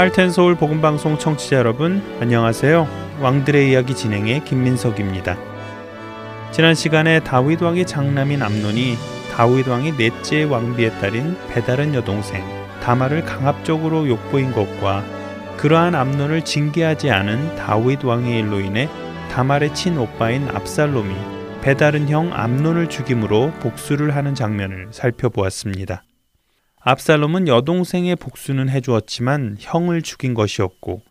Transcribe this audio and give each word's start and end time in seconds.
할텐 0.00 0.30
서울 0.30 0.54
복음 0.54 0.80
방송 0.80 1.18
청취자 1.18 1.56
여러분 1.56 2.02
안녕하세요. 2.22 2.88
왕들의 3.20 3.70
이야기 3.70 3.94
진행의 3.94 4.46
김민석입니다. 4.46 5.36
지난 6.52 6.74
시간에 6.74 7.20
다윗 7.20 7.60
왕의 7.60 7.86
장남인 7.86 8.42
암논이 8.42 8.96
다윗 9.30 9.68
왕의 9.68 9.98
넷째 9.98 10.44
왕비의 10.44 10.92
딸인 11.00 11.36
베다른 11.50 11.94
여동생 11.94 12.42
다마를 12.82 13.26
강압적으로 13.26 14.08
욕보인 14.08 14.52
것과 14.52 15.04
그러한 15.58 15.94
암논을 15.94 16.46
징계하지 16.46 17.10
않은 17.10 17.56
다윗 17.56 18.02
왕의 18.02 18.40
일로 18.40 18.58
인해 18.60 18.88
다말의 19.30 19.74
친오빠인 19.74 20.48
압살롬이 20.48 21.14
베다른 21.60 22.08
형 22.08 22.30
암논을 22.32 22.88
죽임으로 22.88 23.52
복수를 23.60 24.16
하는 24.16 24.34
장면을 24.34 24.88
살펴보았습니다. 24.92 26.04
압살롬은 26.82 27.46
여동생의 27.46 28.16
복수는 28.16 28.70
해주었지만 28.70 29.56
형을 29.60 30.00
죽인 30.00 30.32
것이었고 30.32 31.02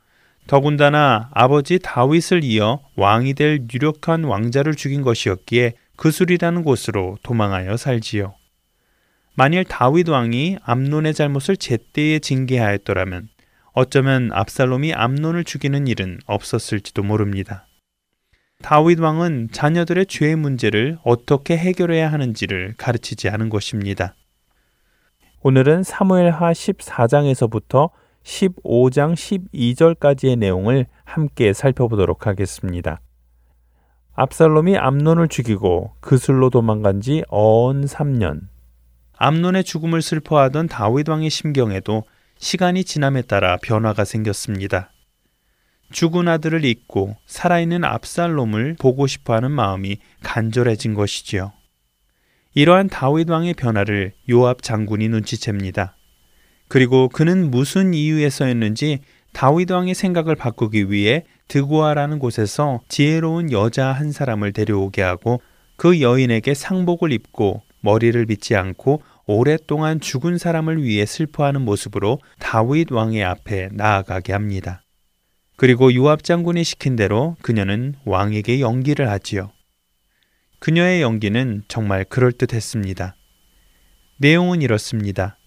더군다나 0.47 1.29
아버지 1.31 1.77
다윗을 1.77 2.43
이어 2.43 2.81
왕이 2.95 3.35
될 3.35 3.67
유력한 3.71 4.23
왕자를 4.23 4.73
죽인 4.73 5.03
것이었기에 5.03 5.73
그술이라는 5.95 6.63
곳으로 6.63 7.17
도망하여 7.21 7.77
살지요. 7.77 8.33
만일 9.35 9.63
다윗 9.63 10.09
왕이 10.09 10.57
암논의 10.63 11.13
잘못을 11.13 11.55
제때에 11.55 12.17
징계하였더라면 12.17 13.29
어쩌면 13.73 14.31
압살롬이 14.33 14.93
암논을 14.93 15.43
죽이는 15.43 15.85
일은 15.85 16.17
없었을지도 16.25 17.03
모릅니다. 17.03 17.67
다윗 18.63 18.99
왕은 18.99 19.49
자녀들의 19.51 20.07
죄의 20.07 20.35
문제를 20.35 20.97
어떻게 21.03 21.55
해결해야 21.55 22.11
하는지를 22.11 22.73
가르치지 22.77 23.29
않은 23.29 23.49
것입니다. 23.49 24.15
오늘은 25.41 25.83
사무엘하 25.83 26.51
14장에서부터 26.51 27.91
15장 28.23 29.13
12절까지의 29.13 30.37
내용을 30.37 30.85
함께 31.05 31.53
살펴보도록 31.53 32.27
하겠습니다. 32.27 32.99
압살롬이 34.15 34.77
암논을 34.77 35.29
죽이고 35.29 35.93
그술로 36.01 36.49
도망간 36.49 36.99
지 36.99 37.23
어언 37.29 37.85
3년. 37.85 38.49
암논의 39.15 39.63
죽음을 39.63 40.01
슬퍼하던 40.01 40.67
다윗 40.67 41.07
왕의 41.07 41.29
심경에도 41.29 42.03
시간이 42.37 42.83
지남에 42.83 43.21
따라 43.21 43.55
변화가 43.63 44.03
생겼습니다. 44.03 44.91
죽은 45.93 46.27
아들을 46.27 46.65
잊고 46.65 47.15
살아있는 47.27 47.85
압살롬을 47.85 48.75
보고 48.77 49.07
싶어 49.07 49.35
하는 49.35 49.51
마음이 49.51 49.99
간절해진 50.21 50.95
것이지요. 50.95 51.53
이러한 52.59 52.89
다윗 52.89 53.29
왕의 53.29 53.53
변화를 53.53 54.11
요압 54.29 54.63
장군이 54.63 55.07
눈치챕니다. 55.07 55.95
그리고 56.67 57.07
그는 57.07 57.49
무슨 57.49 57.93
이유에서였는지 57.93 58.99
다윗 59.31 59.71
왕의 59.71 59.95
생각을 59.95 60.35
바꾸기 60.35 60.91
위해 60.91 61.23
드고아라는 61.47 62.19
곳에서 62.19 62.81
지혜로운 62.89 63.53
여자 63.53 63.93
한 63.93 64.11
사람을 64.11 64.51
데려오게 64.51 65.01
하고 65.01 65.39
그 65.77 66.01
여인에게 66.01 66.53
상복을 66.53 67.13
입고 67.13 67.61
머리를 67.79 68.25
빗지 68.25 68.57
않고 68.57 69.03
오랫동안 69.25 70.01
죽은 70.01 70.37
사람을 70.37 70.83
위해 70.83 71.05
슬퍼하는 71.05 71.61
모습으로 71.61 72.19
다윗 72.39 72.91
왕의 72.91 73.23
앞에 73.23 73.69
나아가게 73.71 74.33
합니다. 74.33 74.83
그리고 75.55 75.95
요압 75.95 76.25
장군이 76.25 76.65
시킨 76.65 76.97
대로 76.97 77.37
그녀는 77.41 77.95
왕에게 78.03 78.59
연기를 78.59 79.09
하지요. 79.09 79.49
그녀의 80.59 81.01
연기는 81.01 81.63
정말 81.67 82.03
그럴듯했습니다. 82.03 83.15
내용은 84.17 84.61
이렇습니다. 84.61 85.37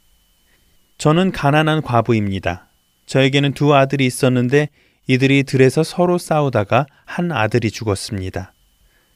저는 0.98 1.32
가난한 1.32 1.82
과부입니다. 1.82 2.66
저에게는 3.06 3.52
두 3.52 3.74
아들이 3.74 4.06
있었는데 4.06 4.68
이들이 5.06 5.42
들에서 5.42 5.82
서로 5.82 6.16
싸우다가 6.16 6.86
한 7.04 7.32
아들이 7.32 7.70
죽었습니다. 7.70 8.52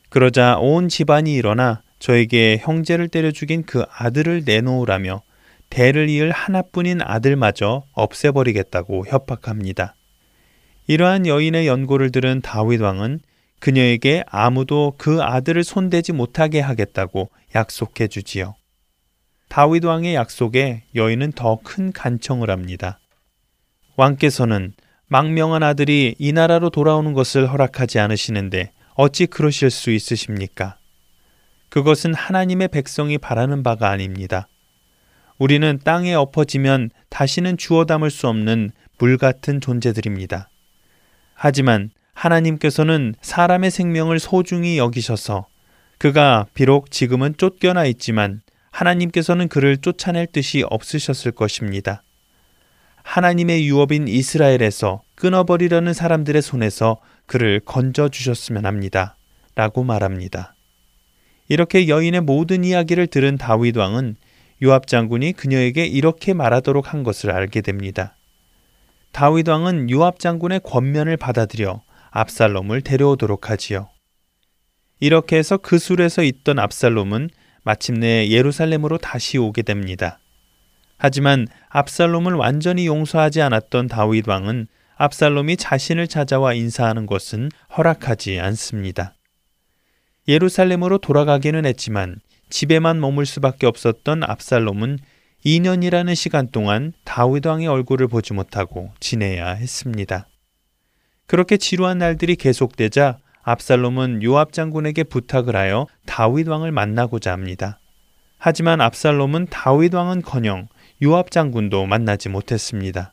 그러자 0.08 0.58
온 0.58 0.88
집안이 0.88 1.32
일어나 1.34 1.82
저에게 1.98 2.58
형제를 2.60 3.08
때려 3.08 3.30
죽인 3.30 3.64
그 3.64 3.84
아들을 3.90 4.42
내놓으라며 4.44 5.22
대를 5.70 6.08
이을 6.08 6.30
하나뿐인 6.30 7.00
아들마저 7.02 7.84
없애버리겠다고 7.92 9.06
협박합니다. 9.06 9.94
이러한 10.86 11.26
여인의 11.26 11.66
연고를 11.66 12.12
들은 12.12 12.40
다윗 12.42 12.80
왕은 12.80 13.20
그녀에게 13.60 14.24
아무도 14.28 14.94
그 14.98 15.22
아들을 15.22 15.64
손대지 15.64 16.12
못하게 16.12 16.60
하겠다고 16.60 17.30
약속해 17.54 18.08
주지요. 18.08 18.54
다윗 19.48 19.84
왕의 19.84 20.14
약속에 20.14 20.84
여인은 20.94 21.32
더 21.32 21.60
큰 21.62 21.92
간청을 21.92 22.50
합니다. 22.50 22.98
왕께서는 23.96 24.74
망명한 25.08 25.62
아들이 25.62 26.14
이 26.18 26.32
나라로 26.32 26.70
돌아오는 26.70 27.12
것을 27.12 27.50
허락하지 27.50 27.98
않으시는데 27.98 28.72
어찌 28.94 29.26
그러실 29.26 29.70
수 29.70 29.90
있으십니까? 29.90 30.78
그것은 31.68 32.14
하나님의 32.14 32.68
백성이 32.68 33.18
바라는 33.18 33.62
바가 33.62 33.88
아닙니다. 33.90 34.48
우리는 35.38 35.78
땅에 35.84 36.14
엎어지면 36.14 36.90
다시는 37.10 37.56
주워 37.56 37.84
담을 37.84 38.10
수 38.10 38.28
없는 38.28 38.70
물 38.98 39.18
같은 39.18 39.60
존재들입니다. 39.60 40.48
하지만 41.34 41.90
하나님께서는 42.16 43.14
사람의 43.20 43.70
생명을 43.70 44.18
소중히 44.18 44.78
여기셔서 44.78 45.46
그가 45.98 46.46
비록 46.54 46.90
지금은 46.90 47.34
쫓겨나 47.36 47.84
있지만 47.86 48.40
하나님께서는 48.70 49.48
그를 49.48 49.76
쫓아낼 49.76 50.26
뜻이 50.26 50.64
없으셨을 50.68 51.32
것입니다. 51.32 52.02
하나님의 53.02 53.66
유업인 53.66 54.08
이스라엘에서 54.08 55.02
끊어버리려는 55.14 55.92
사람들의 55.92 56.42
손에서 56.42 56.98
그를 57.26 57.60
건져 57.64 58.08
주셨으면 58.08 58.66
합니다. 58.66 59.16
라고 59.54 59.84
말합니다. 59.84 60.54
이렇게 61.48 61.88
여인의 61.88 62.22
모든 62.22 62.64
이야기를 62.64 63.06
들은 63.06 63.38
다윗 63.38 63.76
왕은 63.76 64.16
요압 64.62 64.86
장군이 64.86 65.32
그녀에게 65.34 65.86
이렇게 65.86 66.34
말하도록 66.34 66.92
한 66.92 67.02
것을 67.04 67.30
알게 67.30 67.60
됩니다. 67.60 68.16
다윗 69.12 69.48
왕은 69.48 69.90
요압 69.90 70.18
장군의 70.18 70.60
권면을 70.64 71.16
받아들여 71.16 71.85
압살롬을 72.16 72.80
데려오도록 72.80 73.50
하지요. 73.50 73.90
이렇게 75.00 75.36
해서 75.36 75.58
그 75.58 75.78
술에서 75.78 76.22
있던 76.22 76.58
압살롬은 76.58 77.28
마침내 77.62 78.28
예루살렘으로 78.30 78.96
다시 78.96 79.36
오게 79.36 79.62
됩니다. 79.62 80.18
하지만 80.96 81.46
압살롬을 81.68 82.32
완전히 82.32 82.86
용서하지 82.86 83.42
않았던 83.42 83.88
다윗 83.88 84.26
왕은 84.26 84.66
압살롬이 84.96 85.58
자신을 85.58 86.08
찾아와 86.08 86.54
인사하는 86.54 87.04
것은 87.04 87.50
허락하지 87.76 88.40
않습니다. 88.40 89.14
예루살렘으로 90.26 90.96
돌아가기는 90.96 91.66
했지만 91.66 92.16
집에만 92.48 92.98
머물 92.98 93.26
수밖에 93.26 93.66
없었던 93.66 94.22
압살롬은 94.22 95.00
2년이라는 95.44 96.14
시간 96.14 96.48
동안 96.48 96.94
다윗 97.04 97.44
왕의 97.44 97.66
얼굴을 97.66 98.08
보지 98.08 98.32
못하고 98.32 98.92
지내야 99.00 99.50
했습니다. 99.50 100.28
그렇게 101.26 101.56
지루한 101.56 101.98
날들이 101.98 102.36
계속되자 102.36 103.18
압살롬은 103.42 104.22
요압 104.22 104.52
장군에게 104.52 105.04
부탁을 105.04 105.56
하여 105.56 105.86
다윗 106.04 106.48
왕을 106.48 106.72
만나고자 106.72 107.32
합니다. 107.32 107.78
하지만 108.38 108.80
압살롬은 108.80 109.46
다윗 109.50 109.94
왕은커녕 109.94 110.68
요압 111.02 111.30
장군도 111.30 111.86
만나지 111.86 112.28
못했습니다. 112.28 113.12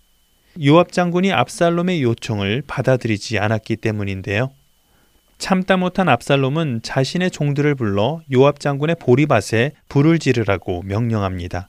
요압 0.64 0.92
장군이 0.92 1.32
압살롬의 1.32 2.04
요청을 2.04 2.64
받아들이지 2.68 3.40
않았기 3.40 3.78
때문인데요. 3.78 4.52
참다 5.40 5.78
못한 5.78 6.08
압살롬은 6.08 6.82
자신의 6.84 7.32
종들을 7.32 7.76
불러 7.76 8.22
요압 8.32 8.60
장군의 8.60 8.98
보리밭에 9.00 9.72
불을 9.90 10.20
지르라고 10.20 10.84
명령합니다. 10.84 11.68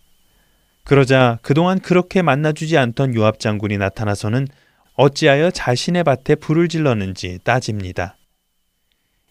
그러자 0.84 1.38
그동안 1.40 1.80
그렇게 1.80 2.20
만나주지 2.20 2.76
않던 2.76 3.14
요압 3.14 3.40
장군이 3.40 3.78
나타나서는 3.78 4.46
어찌하여 4.94 5.50
자신의 5.50 6.04
밭에 6.04 6.36
불을 6.36 6.68
질렀는지 6.68 7.40
따집니다. 7.42 8.16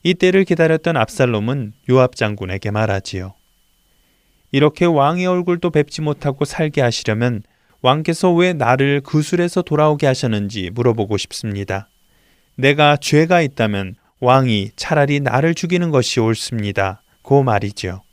이때를 0.04 0.44
기다렸던 0.44 0.98
압살롬은 0.98 1.74
요압 1.90 2.18
장군에게 2.18 2.72
말하지요. 2.72 3.34
이렇게 4.52 4.86
왕의 4.86 5.26
얼굴도 5.26 5.72
뵙지 5.72 6.02
못하고 6.02 6.44
살게 6.44 6.82
하시려면 6.82 7.44
왕께서 7.82 8.32
왜 8.34 8.54
나를 8.54 9.02
그술에서 9.02 9.62
돌아오게 9.62 10.06
하셨는지 10.06 10.70
물어보고 10.70 11.18
싶습니다. 11.18 11.90
내가 12.56 12.98
죄가 12.98 13.42
있다면 13.42 13.96
왕이 14.20 14.72
차라리 14.76 15.22
나를 15.22 15.56
죽이는 15.56 15.92
것이 15.92 16.20
옳습니다. 16.20 17.02
고 17.22 17.42
말이죠. 17.42 18.04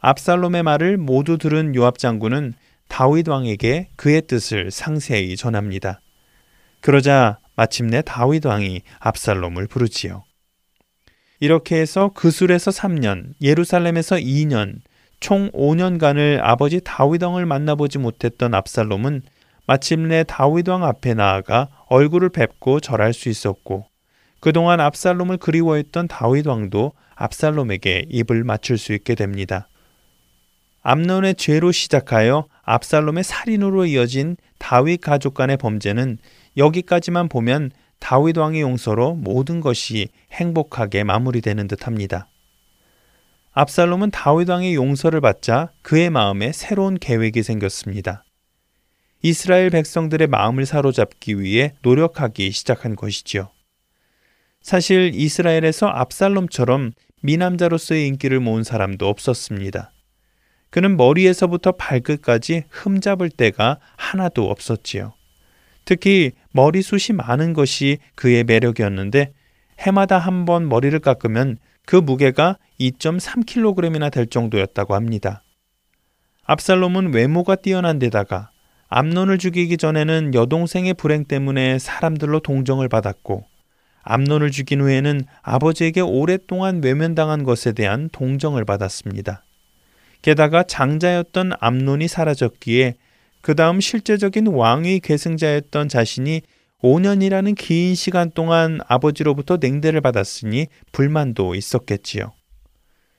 압살롬의 0.00 0.62
말을 0.62 0.96
모두 0.96 1.36
들은 1.36 1.74
요압 1.74 1.98
장군은 1.98 2.54
다윗 2.88 3.28
왕에게 3.28 3.90
그의 3.96 4.22
뜻을 4.22 4.70
상세히 4.70 5.36
전합니다. 5.36 6.00
그러자 6.80 7.38
마침내 7.56 8.02
다윗 8.02 8.46
왕이 8.46 8.82
압살롬을 8.98 9.66
부르지요. 9.66 10.24
이렇게 11.40 11.76
해서 11.80 12.10
그술에서 12.14 12.70
3년, 12.70 13.32
예루살렘에서 13.40 14.16
2년, 14.16 14.80
총 15.20 15.50
5년간을 15.52 16.40
아버지 16.42 16.80
다윗 16.82 17.22
왕을 17.22 17.46
만나보지 17.46 17.98
못했던 17.98 18.54
압살롬은 18.54 19.22
마침내 19.66 20.24
다윗 20.26 20.68
왕 20.68 20.84
앞에 20.84 21.14
나아가 21.14 21.68
얼굴을 21.86 22.30
뵙고 22.30 22.80
절할 22.80 23.12
수 23.12 23.28
있었고 23.28 23.86
그동안 24.40 24.80
압살롬을 24.80 25.36
그리워했던 25.36 26.08
다윗 26.08 26.46
왕도 26.46 26.92
압살롬에게 27.14 28.06
입을 28.08 28.44
맞출 28.44 28.78
수 28.78 28.94
있게 28.94 29.14
됩니다. 29.14 29.68
암론의 30.82 31.34
죄로 31.34 31.72
시작하여 31.72 32.46
압살롬의 32.62 33.22
살인으로 33.22 33.84
이어진 33.84 34.36
다윗 34.58 35.02
가족 35.02 35.34
간의 35.34 35.58
범죄는 35.58 36.18
여기까지만 36.56 37.28
보면 37.28 37.70
다윗 37.98 38.38
왕의 38.38 38.62
용서로 38.62 39.14
모든 39.14 39.60
것이 39.60 40.08
행복하게 40.32 41.04
마무리되는 41.04 41.68
듯합니다. 41.68 42.28
압살롬은 43.52 44.10
다윗 44.10 44.48
왕의 44.48 44.74
용서를 44.74 45.20
받자 45.20 45.72
그의 45.82 46.10
마음에 46.10 46.52
새로운 46.52 46.98
계획이 46.98 47.42
생겼습니다. 47.42 48.24
이스라엘 49.22 49.70
백성들의 49.70 50.28
마음을 50.28 50.64
사로잡기 50.64 51.40
위해 51.40 51.74
노력하기 51.82 52.52
시작한 52.52 52.96
것이지요. 52.96 53.50
사실 54.62 55.12
이스라엘에서 55.14 55.88
압살롬처럼 55.88 56.92
미남자로서의 57.22 58.06
인기를 58.06 58.40
모은 58.40 58.64
사람도 58.64 59.06
없었습니다. 59.08 59.92
그는 60.70 60.96
머리에서부터 60.96 61.72
발끝까지 61.72 62.64
흠잡을 62.70 63.28
때가 63.30 63.78
하나도 63.96 64.50
없었지요. 64.50 65.12
특히 65.84 66.32
머리숱이 66.52 67.16
많은 67.16 67.52
것이 67.52 67.98
그의 68.14 68.44
매력이었는데 68.44 69.32
해마다 69.78 70.18
한 70.18 70.44
번 70.44 70.68
머리를 70.68 70.98
깎으면 70.98 71.58
그 71.86 71.96
무게가 71.96 72.58
2.3kg이나 72.78 74.12
될 74.12 74.26
정도였다고 74.26 74.94
합니다. 74.94 75.42
압살롬은 76.44 77.12
외모가 77.14 77.56
뛰어난 77.56 77.98
데다가 77.98 78.50
암론을 78.88 79.38
죽이기 79.38 79.76
전에는 79.76 80.34
여동생의 80.34 80.94
불행 80.94 81.24
때문에 81.24 81.78
사람들로 81.78 82.40
동정을 82.40 82.88
받았고 82.88 83.44
암론을 84.02 84.50
죽인 84.50 84.80
후에는 84.80 85.22
아버지에게 85.42 86.00
오랫동안 86.00 86.82
외면당한 86.82 87.44
것에 87.44 87.72
대한 87.72 88.08
동정을 88.10 88.64
받았습니다. 88.64 89.44
게다가 90.22 90.62
장자였던 90.64 91.52
암론이 91.60 92.08
사라졌기에 92.08 92.94
그 93.42 93.54
다음 93.54 93.80
실제적인 93.80 94.48
왕의 94.48 95.00
계승자였던 95.00 95.88
자신이 95.88 96.42
5년이라는 96.82 97.56
긴 97.56 97.94
시간 97.94 98.30
동안 98.30 98.80
아버지로부터 98.86 99.58
냉대를 99.60 100.00
받았으니 100.00 100.66
불만도 100.92 101.54
있었겠지요. 101.54 102.32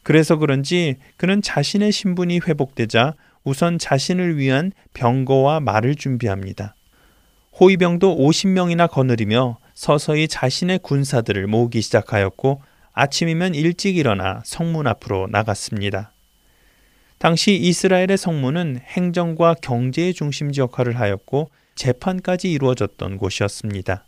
그래서 0.03 0.37
그런지 0.37 0.95
그는 1.17 1.41
자신의 1.41 1.91
신분이 1.91 2.41
회복되자 2.47 3.15
우선 3.43 3.77
자신을 3.77 4.37
위한 4.37 4.71
병거와 4.93 5.59
말을 5.59 5.95
준비합니다. 5.95 6.75
호위병도 7.59 8.17
50명이나 8.17 8.89
거느리며 8.89 9.57
서서히 9.73 10.27
자신의 10.27 10.79
군사들을 10.79 11.47
모으기 11.47 11.81
시작하였고 11.81 12.61
아침이면 12.93 13.55
일찍 13.55 13.97
일어나 13.97 14.41
성문 14.45 14.87
앞으로 14.87 15.27
나갔습니다. 15.29 16.13
당시 17.21 17.53
이스라엘의 17.53 18.17
성문은 18.17 18.79
행정과 18.83 19.57
경제의 19.61 20.15
중심지 20.15 20.59
역할을 20.59 20.99
하였고 20.99 21.51
재판까지 21.75 22.51
이루어졌던 22.51 23.17
곳이었습니다. 23.17 24.07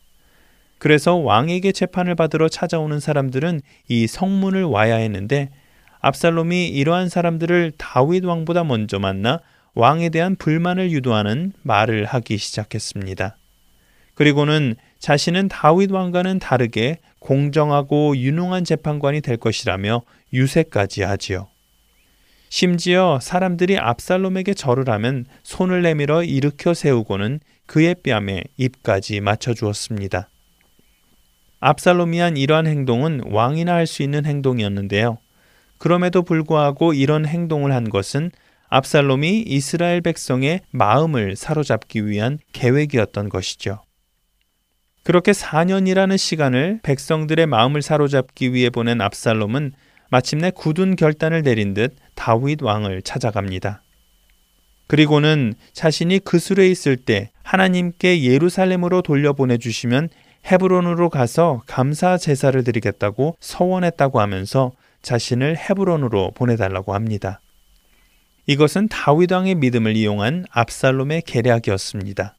그래서 0.80 1.18
왕에게 1.18 1.74
재판을 1.74 2.16
받으러 2.16 2.50
찾아오는 2.50 3.00
사람들은 3.00 3.62
이 3.88 4.08
성문을 4.08 4.64
와야 4.64 4.96
했는데 4.96 5.52
압살롬이 6.00 6.70
이러한 6.70 7.08
사람들을 7.08 7.74
다윗 7.78 8.26
왕보다 8.26 8.64
먼저 8.64 8.98
만나 8.98 9.42
왕에 9.76 10.10
대한 10.10 10.36
불만을 10.36 10.90
유도하는 10.90 11.54
말을 11.62 12.06
하기 12.06 12.40
시작했습니다. 12.40 13.38
그리고는 14.16 14.74
자신은 14.98 15.50
다윗 15.50 15.92
왕과는 15.92 16.40
다르게 16.40 16.98
공정하고 17.20 18.18
유능한 18.18 18.64
재판관이 18.64 19.22
될 19.22 19.38
것이라며 19.38 20.02
유세까지 20.34 21.04
하지요. 21.04 21.53
심지어 22.56 23.18
사람들이 23.20 23.80
압살롬에게 23.80 24.54
절을 24.54 24.88
하면 24.88 25.26
손을 25.42 25.82
내밀어 25.82 26.24
일으켜 26.24 26.76
세우고는 26.76 27.40
그의 27.66 27.96
뺨에 27.96 28.44
입까지 28.58 29.22
맞춰 29.22 29.56
주었습니다. 29.56 30.30
압살롬이 31.60 32.20
한 32.20 32.38
이러한 32.38 32.68
행동은 32.68 33.22
왕이나 33.32 33.74
할 33.74 33.88
수 33.88 34.04
있는 34.04 34.28
행동이었는데요. 34.28 35.18
그럼에도 35.80 36.22
불구하고 36.22 36.94
이런 36.94 37.26
행동을 37.26 37.72
한 37.72 37.90
것은 37.90 38.30
압살롬이 38.70 39.46
이스라엘 39.48 40.02
백성의 40.02 40.62
마음을 40.70 41.36
사로잡기 41.36 42.06
위한 42.06 42.38
계획이었던 42.52 43.30
것이죠. 43.30 43.82
그렇게 45.02 45.32
4년이라는 45.32 46.20
시간을 46.20 46.82
백성들의 46.84 47.48
마음을 47.48 47.82
사로잡기 47.82 48.54
위해 48.54 48.70
보낸 48.70 49.02
압살롬은 49.02 49.74
마침내 50.14 50.52
굳은 50.52 50.96
결단을 50.96 51.42
내린 51.42 51.74
듯 51.74 51.96
다윗 52.14 52.62
왕을 52.62 53.02
찾아갑니다. 53.02 53.82
그리고는 54.86 55.56
자신이 55.72 56.20
그술에 56.20 56.68
있을 56.70 56.98
때 56.98 57.32
하나님께 57.42 58.22
예루살렘으로 58.22 59.02
돌려보내 59.02 59.58
주시면 59.58 60.10
헤브론으로 60.46 61.10
가서 61.10 61.64
감사 61.66 62.20
제사를 62.20 62.64
드리겠다고 62.64 63.38
서원했다고 63.40 64.22
하면서 64.22 64.74
자신을 65.02 65.58
헤브론으로 65.58 66.34
보내달라고 66.36 66.94
합니다. 66.94 67.40
이것은 68.46 68.90
다윗 68.90 69.32
왕의 69.32 69.56
믿음을 69.56 69.96
이용한 69.96 70.46
압살롬의 70.52 71.24
계략이었습니다. 71.24 72.38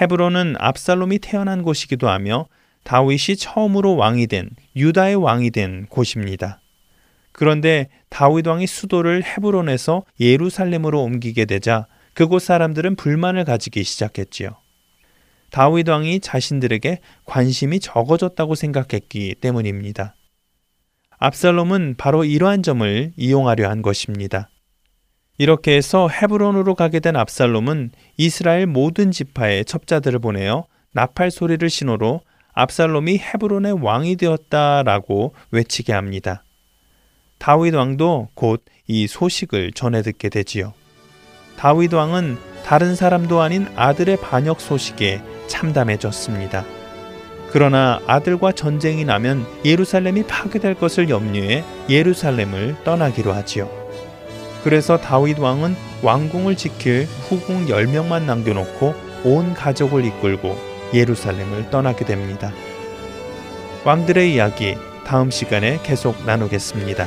헤브론은 0.00 0.54
압살롬이 0.60 1.18
태어난 1.18 1.64
곳이기도 1.64 2.08
하며 2.08 2.46
다윗이 2.84 3.34
처음으로 3.36 3.96
왕이 3.96 4.28
된 4.28 4.50
유다의 4.76 5.16
왕이 5.16 5.50
된 5.50 5.86
곳입니다. 5.86 6.60
그런데 7.38 7.86
다윗 8.08 8.48
왕이 8.48 8.66
수도를 8.66 9.22
헤브론에서 9.22 10.02
예루살렘으로 10.18 11.04
옮기게 11.04 11.44
되자 11.44 11.86
그곳 12.12 12.42
사람들은 12.42 12.96
불만을 12.96 13.44
가지기 13.44 13.84
시작했지요. 13.84 14.56
다윗 15.52 15.88
왕이 15.88 16.18
자신들에게 16.18 16.98
관심이 17.26 17.78
적어졌다고 17.78 18.56
생각했기 18.56 19.36
때문입니다. 19.40 20.16
압살롬은 21.20 21.94
바로 21.96 22.24
이러한 22.24 22.64
점을 22.64 23.12
이용하려 23.16 23.70
한 23.70 23.82
것입니다. 23.82 24.48
이렇게 25.38 25.76
해서 25.76 26.08
헤브론으로 26.08 26.74
가게 26.74 26.98
된 26.98 27.14
압살롬은 27.14 27.92
이스라엘 28.16 28.66
모든 28.66 29.12
지파에 29.12 29.62
첩자들을 29.62 30.18
보내어 30.18 30.66
나팔 30.92 31.30
소리를 31.30 31.70
신호로 31.70 32.20
압살롬이 32.54 33.18
헤브론의 33.18 33.74
왕이 33.80 34.16
되었다라고 34.16 35.36
외치게 35.52 35.92
합니다. 35.92 36.42
다윗 37.38 37.74
왕도 37.74 38.28
곧 38.34 38.64
이 38.90 39.06
소식을 39.06 39.72
전해 39.72 40.00
듣게 40.00 40.30
되지요. 40.30 40.72
다윗 41.58 41.92
왕은 41.92 42.38
다른 42.64 42.96
사람도 42.96 43.40
아닌 43.42 43.68
아들의 43.76 44.16
반역 44.20 44.60
소식에 44.60 45.20
참담해졌습니다. 45.46 46.64
그러나 47.50 48.00
아들과 48.06 48.52
전쟁이 48.52 49.04
나면 49.04 49.46
예루살렘이 49.64 50.24
파괴될 50.24 50.74
것을 50.74 51.10
염려해 51.10 51.64
예루살렘을 51.88 52.76
떠나기로 52.84 53.32
하지요. 53.32 53.70
그래서 54.64 54.98
다윗 54.98 55.38
왕은 55.38 55.76
왕궁을 56.02 56.56
지킬 56.56 57.06
후궁 57.28 57.66
10명만 57.66 58.22
남겨놓고 58.22 58.94
온 59.24 59.54
가족을 59.54 60.04
이끌고 60.04 60.56
예루살렘을 60.94 61.70
떠나게 61.70 62.06
됩니다. 62.06 62.52
왕들의 63.84 64.34
이야기 64.34 64.76
다음 65.08 65.30
시간에 65.30 65.80
계속 65.82 66.22
나누겠습니다. 66.26 67.06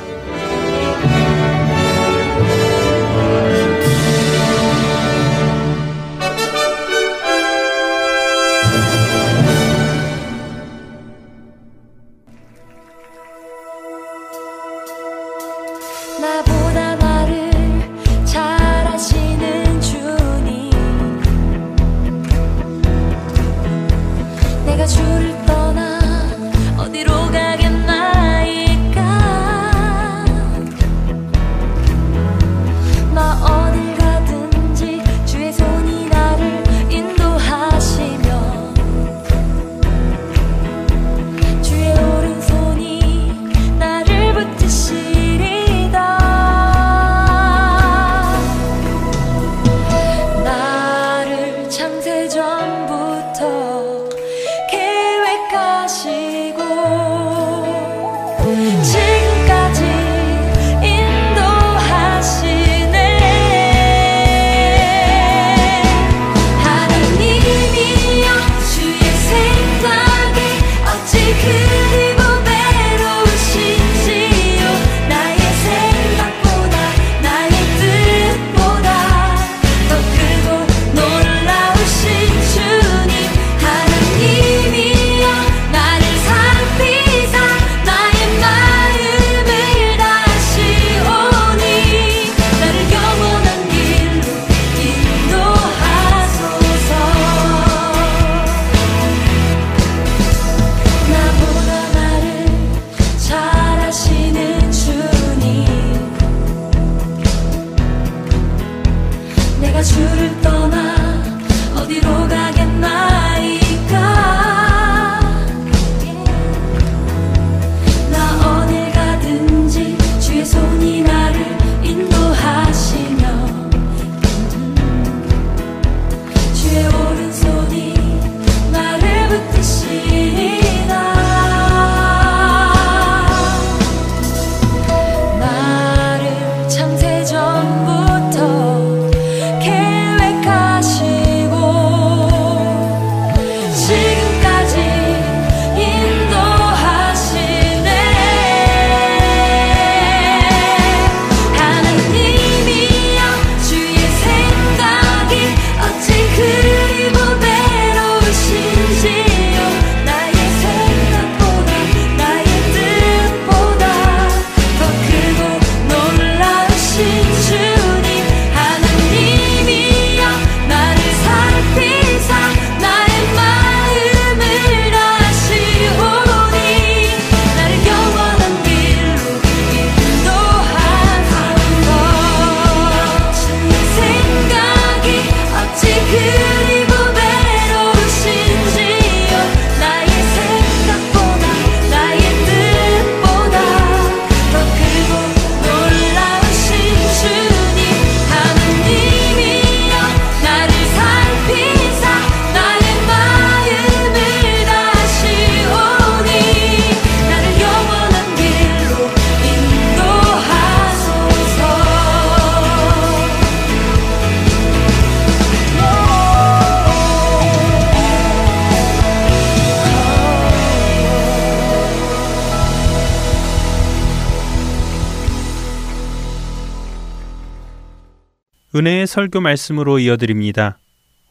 설교 229.12 229.42
말씀으로 229.42 229.98
이어드립니다. 229.98 230.78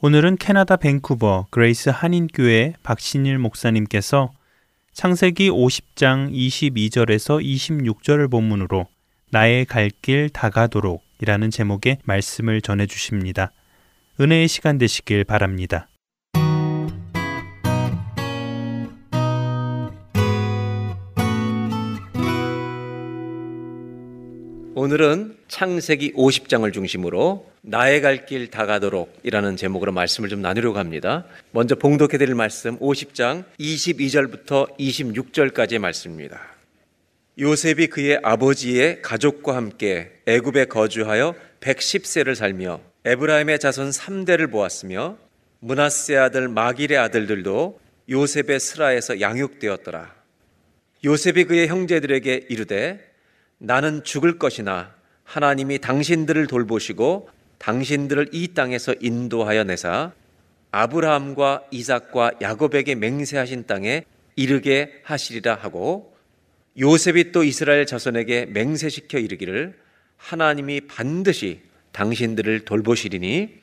오늘은 0.01 0.37
캐나다 0.37 0.75
밴쿠버 0.75 1.47
그레이스 1.49 1.89
한인교회 1.89 2.75
박신일 2.83 3.39
목사님께서 3.39 4.33
창세기 4.93 5.49
50장 5.49 6.31
22절에서 6.31 7.43
26절을 7.43 8.29
본문으로 8.29 8.85
나의 9.31 9.65
갈 9.65 9.89
길 10.03 10.29
다가도록 10.29 11.03
이라는 11.23 11.49
제목의 11.49 11.97
말씀을 12.03 12.61
전해 12.61 12.85
주십니다. 12.85 13.51
은혜의 14.19 14.47
시간 14.47 14.77
되시길 14.77 15.23
바랍니다. 15.23 15.87
오늘은 24.81 25.37
창세기 25.47 26.13
50장을 26.13 26.73
중심으로 26.73 27.47
나의 27.61 28.01
갈 28.01 28.25
길 28.25 28.49
다가도록 28.49 29.15
이라는 29.21 29.55
제목으로 29.55 29.91
말씀을 29.91 30.27
좀 30.27 30.41
나누려고 30.41 30.79
합니다. 30.79 31.23
먼저 31.51 31.75
봉독해 31.75 32.17
드릴 32.17 32.33
말씀 32.33 32.79
50장 32.79 33.43
22절부터 33.59 34.75
26절까지의 34.79 35.77
말씀입니다. 35.77 36.41
요셉이 37.37 37.89
그의 37.89 38.21
아버지의 38.23 39.03
가족과 39.03 39.55
함께 39.55 40.13
애굽에 40.25 40.65
거주하여 40.65 41.35
110세를 41.59 42.33
살며 42.33 42.81
에브라임의 43.05 43.59
자손 43.59 43.91
3대를 43.91 44.49
보았으며 44.49 45.15
문하세 45.59 46.17
아들 46.17 46.47
마길의 46.47 46.97
아들들도 46.97 47.79
요셉의 48.09 48.59
스라에서 48.59 49.21
양육되었더라. 49.21 50.11
요셉이 51.05 51.43
그의 51.43 51.67
형제들에게 51.67 52.47
이르되 52.49 53.10
나는 53.63 54.03
죽을 54.03 54.39
것이나 54.39 54.91
하나님이 55.23 55.77
당신들을 55.77 56.47
돌보시고 56.47 57.29
당신들을 57.59 58.29
이 58.31 58.55
땅에서 58.55 58.95
인도하여 58.99 59.65
내사 59.65 60.13
아브라함과 60.71 61.65
이삭과 61.69 62.31
야곱에게 62.41 62.95
맹세하신 62.95 63.67
땅에 63.67 64.03
이르게 64.35 65.01
하시리라 65.03 65.53
하고 65.53 66.15
요셉이 66.79 67.31
또 67.31 67.43
이스라엘 67.43 67.85
자손에게 67.85 68.47
맹세시켜 68.47 69.19
이르기를 69.19 69.77
하나님이 70.17 70.81
반드시 70.87 71.61
당신들을 71.91 72.61
돌보시리니 72.61 73.61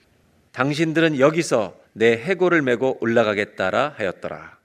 당신들은 0.52 1.18
여기서 1.18 1.76
내 1.92 2.12
해골을 2.12 2.62
메고 2.62 2.98
올라가겠다라 3.00 3.94
하였더라. 3.96 4.58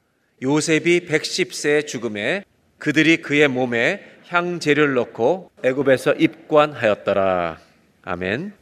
요셉이 0.44 1.08
110세의 1.08 1.88
죽음에 1.88 2.44
그들이 2.78 3.18
그의 3.18 3.48
몸에 3.48 4.12
향재료를 4.27 4.94
넣고 4.96 5.51
애굽에서 5.63 6.13
입관하였더라. 6.13 7.60
아멘. 8.03 8.53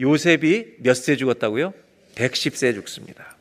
요셉이 0.00 0.76
몇 0.80 0.94
세 0.94 1.16
죽었다고요? 1.16 1.72
110세 2.14 2.74
죽습니다. 2.74 3.36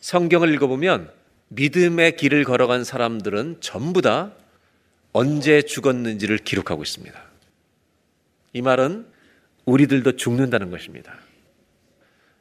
성경을 0.00 0.52
읽어보면 0.54 1.10
믿음의 1.48 2.16
길을 2.16 2.44
걸어간 2.44 2.84
사람들은 2.84 3.58
전부 3.60 4.02
다 4.02 4.32
언제 5.12 5.62
죽었는지를 5.62 6.38
기록하고 6.38 6.82
있습니다. 6.82 7.22
이 8.54 8.62
말은 8.62 9.06
우리들도 9.64 10.16
죽는다는 10.16 10.70
것입니다. 10.70 11.14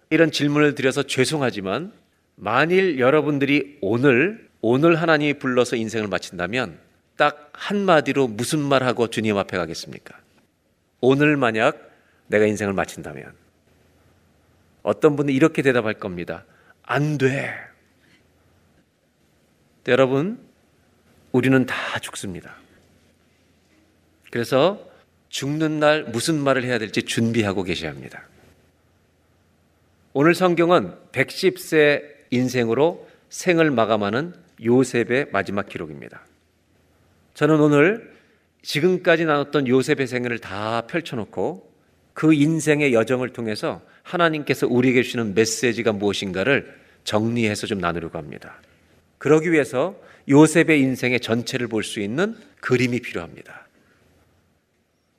이런 0.10 0.32
질문을 0.32 0.75
드려서 0.75 1.03
죄송하지만 1.03 1.94
만일 2.36 3.00
여러분들이 3.00 3.77
오늘 3.82 4.50
오늘 4.62 4.96
하나님이 5.01 5.36
불러서 5.36 5.75
인생을 5.75 6.08
마친다면 6.08 6.80
딱 7.22 7.51
한마디로 7.54 8.30
무슨 8.30 8.58
말하고 8.58 9.12
주님 9.12 9.38
앞에 9.38 9.56
가겠습니까? 9.56 10.20
오늘 11.01 11.38
만약 11.38 11.92
내가 12.25 12.48
인생을 12.48 12.74
마친다면 12.74 13.32
어떤 14.82 15.16
분은 15.16 15.32
이렇게 15.32 15.62
대답할 15.62 15.94
겁니다. 15.94 16.46
안 16.82 17.20
돼. 17.20 17.54
여러분, 19.88 20.44
우리는 21.32 21.63
다 21.68 22.00
죽습니다. 22.00 22.56
그래서 24.32 24.84
죽는 25.30 25.80
날 25.80 26.06
무슨 26.06 26.40
말을 26.40 26.63
해야 26.63 26.80
될지 26.80 27.04
준비하고 27.04 27.62
계셔야 27.62 27.92
합니다. 27.92 28.24
오늘 30.13 30.34
성경은 30.34 30.96
110세 31.12 32.04
인생으로 32.32 33.08
생을 33.30 33.70
마감하는 33.70 34.34
요셉의 34.63 35.28
마지막 35.32 35.70
기록입니다. 35.70 36.25
저는 37.33 37.59
오늘 37.59 38.11
지금까지 38.61 39.25
나눴던 39.25 39.67
요셉의 39.67 40.07
생애를 40.07 40.39
다 40.39 40.81
펼쳐놓고 40.88 41.71
그 42.13 42.33
인생의 42.33 42.93
여정을 42.93 43.29
통해서 43.29 43.81
하나님께서 44.03 44.67
우리에게 44.67 45.03
주시는 45.03 45.33
메시지가 45.33 45.93
무엇인가를 45.93 46.79
정리해서 47.03 47.67
좀 47.67 47.79
나누려고 47.79 48.17
합니다. 48.17 48.61
그러기 49.17 49.51
위해서 49.51 49.95
요셉의 50.29 50.81
인생의 50.81 51.19
전체를 51.19 51.67
볼 51.67 51.83
수 51.83 52.00
있는 52.00 52.35
그림이 52.59 53.00
필요합니다. 53.00 53.67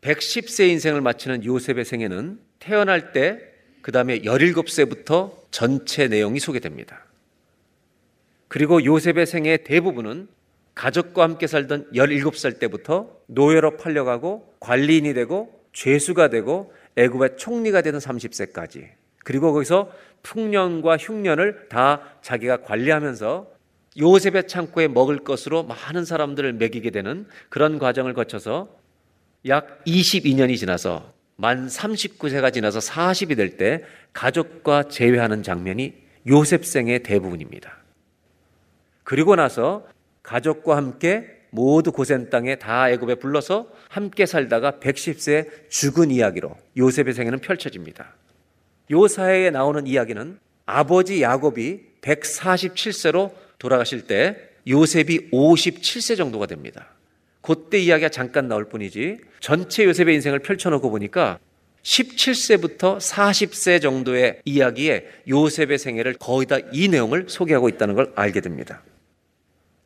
110세 0.03 0.69
인생을 0.69 1.01
마치는 1.01 1.45
요셉의 1.45 1.85
생애는 1.85 2.41
태어날 2.59 3.13
때, 3.13 3.41
그 3.83 3.91
다음에 3.91 4.21
17세부터 4.21 5.33
전체 5.51 6.09
내용이 6.09 6.39
소개됩니다. 6.41 7.05
그리고 8.49 8.85
요셉의 8.85 9.27
생애 9.27 9.57
대부분은 9.59 10.29
가족과 10.75 11.23
함께 11.23 11.47
살던 11.47 11.91
17살 11.95 12.59
때부터 12.59 13.11
노예로 13.27 13.77
팔려가고 13.77 14.55
관리인이 14.61 15.13
되고 15.15 15.61
죄수가 15.73 16.29
되고 16.29 16.73
애굽의 16.97 17.37
총리가 17.37 17.83
되는 17.83 17.99
30세까지 17.99 18.89
그리고 19.25 19.53
거기서 19.53 19.91
풍년과 20.23 20.97
흉년을 20.97 21.69
다 21.69 22.03
자기가 22.23 22.63
관리하면서 22.63 23.51
요셉의 23.99 24.49
창고에 24.49 24.89
먹을 24.89 25.19
것으로 25.19 25.65
많은 25.65 26.05
사람들을 26.05 26.55
먹이게 26.55 26.91
되는 26.91 27.27
그런 27.49 27.79
과정을 27.79 28.15
거쳐서 28.15 28.69
약 29.47 29.85
22년이 29.85 30.57
지나서 30.57 31.13
만 31.37 31.67
39세가 31.67 32.53
지나서 32.53 32.79
40이 32.79 33.37
될 33.37 33.57
때 33.57 33.85
가족과 34.13 34.85
재회하는 34.85 35.43
장면이 35.43 35.95
요셉 36.29 36.65
생의 36.65 37.03
대부분입니다. 37.03 37.77
그리고 39.05 39.35
나서 39.35 39.87
가족과 40.23 40.77
함께 40.77 41.27
모두 41.51 41.93
고센 41.93 42.31
땅에 42.31 42.57
다 42.57 42.89
애굽에 42.91 43.17
불러서 43.17 43.69
함께 43.89 44.25
살다가 44.25 44.73
110세 44.81 45.69
죽은 45.69 46.11
이야기로 46.11 46.57
요셉의 46.77 47.13
생애는 47.13 47.41
펼쳐집니다. 47.41 48.15
요 48.91 49.07
사회에 49.09 49.51
나오는 49.51 49.87
이야기는 49.87 50.39
아버지 50.67 51.23
야곱이 51.23 51.81
147세로 52.01 53.33
돌아가실 53.59 54.07
때 54.07 54.37
요셉이 54.67 55.31
57세 55.31 56.17
정도가 56.17 56.47
됩니다. 56.47 56.89
그때 57.43 57.79
이야기가 57.79 58.09
잠깐 58.09 58.49
나올 58.49 58.69
뿐이지 58.69 59.19
전체 59.41 59.85
요셉의 59.85 60.15
인생을 60.15 60.39
펼쳐놓고 60.39 60.91
보니까 60.91 61.39
17세부터 61.83 62.99
40세 62.99 63.83
정도의 63.83 64.41
이야기에 64.45 65.07
요셉의 65.29 65.79
생애를 65.79 66.15
거의 66.15 66.47
다 66.47 66.59
이 66.73 66.89
내용을 66.89 67.27
소개하고 67.29 67.69
있다는 67.69 67.95
걸 67.95 68.13
알게 68.15 68.41
됩니다. 68.41 68.83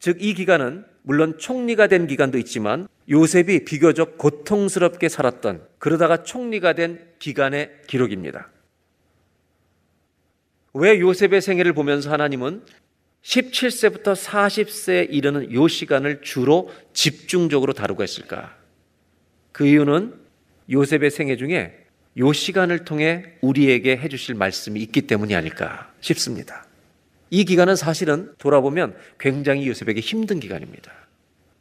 즉, 0.06 0.22
이 0.22 0.34
기간은 0.34 0.84
물론 1.02 1.36
총리가 1.36 1.88
된 1.88 2.06
기간도 2.06 2.38
있지만 2.38 2.86
요셉이 3.10 3.64
비교적 3.64 4.18
고통스럽게 4.18 5.08
살았던 5.08 5.66
그러다가 5.80 6.22
총리가 6.22 6.74
된 6.74 7.04
기간의 7.18 7.72
기록입니다. 7.88 8.48
왜 10.74 11.00
요셉의 11.00 11.40
생애를 11.40 11.72
보면서 11.72 12.12
하나님은 12.12 12.62
17세부터 13.22 14.14
40세에 14.14 15.08
이르는 15.10 15.52
요 15.52 15.66
시간을 15.66 16.20
주로 16.22 16.72
집중적으로 16.92 17.72
다루고 17.72 18.04
했을까? 18.04 18.56
그 19.50 19.66
이유는 19.66 20.14
요셉의 20.70 21.10
생애 21.10 21.36
중에 21.36 21.84
요 22.18 22.32
시간을 22.32 22.84
통해 22.84 23.24
우리에게 23.40 23.96
해주실 23.96 24.36
말씀이 24.36 24.78
있기 24.82 25.08
때문이 25.08 25.34
아닐까 25.34 25.92
싶습니다. 26.00 26.65
이 27.30 27.44
기간은 27.44 27.76
사실은 27.76 28.32
돌아보면 28.38 28.96
굉장히 29.18 29.68
요셉에게 29.68 30.00
힘든 30.00 30.40
기간입니다. 30.40 30.92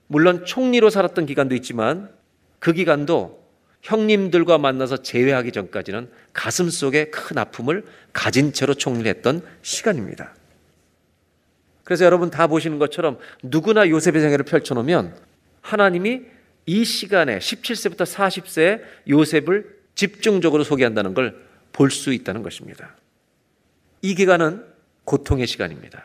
물론 0.07 0.45
총리로 0.45 0.89
살았던 0.89 1.25
기간도 1.25 1.55
있지만 1.55 2.09
그 2.59 2.73
기간도 2.73 3.43
형님들과 3.81 4.57
만나서 4.57 5.03
재회하기 5.03 5.51
전까지는 5.51 6.09
가슴 6.33 6.69
속에 6.69 7.09
큰 7.09 7.37
아픔을 7.37 7.83
가진 8.13 8.53
채로 8.53 8.73
총리를 8.73 9.07
했던 9.07 9.41
시간입니다. 9.61 10.35
그래서 11.83 12.05
여러분 12.05 12.29
다 12.31 12.47
보시는 12.47 12.79
것처럼 12.79 13.19
누구나 13.43 13.87
요셉의 13.87 14.21
생애를 14.21 14.45
펼쳐놓으면 14.45 15.15
하나님이 15.61 16.21
이 16.65 16.83
시간에 16.83 17.37
17세부터 17.37 18.05
40세에 18.05 18.81
요셉을 19.07 19.75
집중적으로 19.93 20.63
소개한다는 20.63 21.13
걸 21.13 21.45
볼 21.75 21.91
수 21.91 22.13
있다는 22.13 22.41
것입니다. 22.41 22.95
이 24.01 24.15
기간은 24.15 24.63
고통의 25.05 25.47
시간입니다. 25.47 26.03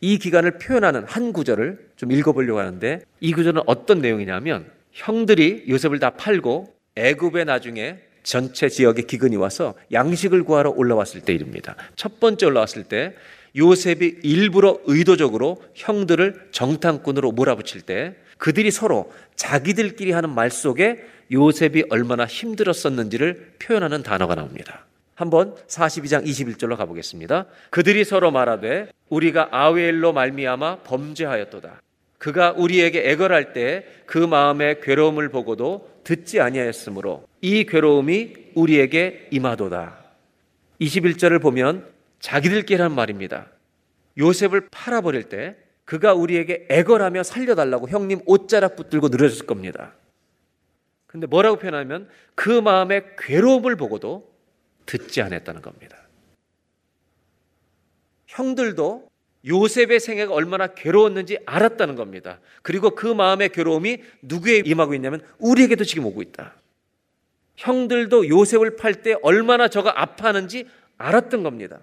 이 0.00 0.18
기간을 0.18 0.58
표현하는 0.58 1.04
한 1.04 1.32
구절을 1.32 1.92
좀 1.96 2.12
읽어보려고 2.12 2.58
하는데 2.58 3.00
이 3.20 3.32
구절은 3.32 3.62
어떤 3.66 4.00
내용이냐면 4.00 4.70
형들이 4.92 5.64
요셉을 5.68 5.98
다 5.98 6.10
팔고 6.10 6.74
애굽에 6.96 7.44
나중에 7.44 7.98
전체 8.22 8.68
지역에 8.68 9.02
기근이 9.02 9.36
와서 9.36 9.74
양식을 9.92 10.44
구하러 10.44 10.70
올라왔을 10.70 11.22
때 11.22 11.32
일입니다. 11.32 11.76
첫 11.96 12.20
번째 12.20 12.46
올라왔을 12.46 12.84
때 12.84 13.14
요셉이 13.56 14.18
일부러 14.22 14.80
의도적으로 14.84 15.62
형들을 15.74 16.48
정탐꾼으로 16.50 17.32
몰아붙일 17.32 17.82
때 17.82 18.16
그들이 18.38 18.70
서로 18.70 19.12
자기들끼리 19.36 20.12
하는 20.12 20.30
말 20.34 20.50
속에 20.50 21.04
요셉이 21.32 21.84
얼마나 21.90 22.26
힘들었었는지를 22.26 23.54
표현하는 23.58 24.02
단어가 24.02 24.34
나옵니다. 24.34 24.86
한번 25.14 25.54
42장 25.66 26.24
21절로 26.26 26.76
가보겠습니다. 26.76 27.46
그들이 27.70 28.04
서로 28.04 28.30
말하되 28.30 28.88
우리가 29.08 29.48
아웨일로 29.50 30.12
말미암아 30.12 30.78
범죄하였도다. 30.80 31.80
그가 32.18 32.52
우리에게 32.52 33.10
애걸할 33.10 33.52
때 33.52 33.84
그 34.06 34.18
마음의 34.18 34.80
괴로움을 34.80 35.28
보고도 35.30 35.90
듣지 36.04 36.40
아니하였으므로 36.40 37.26
이 37.40 37.64
괴로움이 37.64 38.34
우리에게 38.54 39.28
임하도다. 39.30 40.04
21절을 40.80 41.40
보면 41.40 41.86
자기들끼리 42.20 42.80
한 42.82 42.92
말입니다. 42.92 43.46
요셉을 44.18 44.68
팔아버릴 44.70 45.24
때 45.24 45.56
그가 45.84 46.14
우리에게 46.14 46.66
애걸하며 46.70 47.22
살려달라고 47.22 47.88
형님 47.88 48.20
옷자락 48.26 48.76
붙들고 48.76 49.08
늘어졌을 49.08 49.46
겁니다. 49.46 49.92
근데 51.06 51.26
뭐라고 51.26 51.58
표현하면 51.58 52.08
그 52.34 52.48
마음의 52.48 53.16
괴로움을 53.18 53.76
보고도 53.76 54.33
듣지 54.86 55.22
않았다는 55.22 55.62
겁니다. 55.62 55.96
형들도 58.26 59.08
요셉의 59.46 60.00
생애가 60.00 60.32
얼마나 60.32 60.68
괴로웠는지 60.68 61.38
알았다는 61.44 61.96
겁니다. 61.96 62.40
그리고 62.62 62.90
그 62.90 63.06
마음의 63.06 63.50
괴로움이 63.50 63.98
누구에 64.22 64.62
임하고 64.64 64.94
있냐면 64.94 65.20
우리에게도 65.38 65.84
지금 65.84 66.06
오고 66.06 66.22
있다. 66.22 66.54
형들도 67.56 68.28
요셉을 68.28 68.76
팔 68.76 69.02
때 69.02 69.16
얼마나 69.22 69.68
저가 69.68 70.00
아파하는지 70.00 70.66
알았던 70.96 71.42
겁니다. 71.42 71.80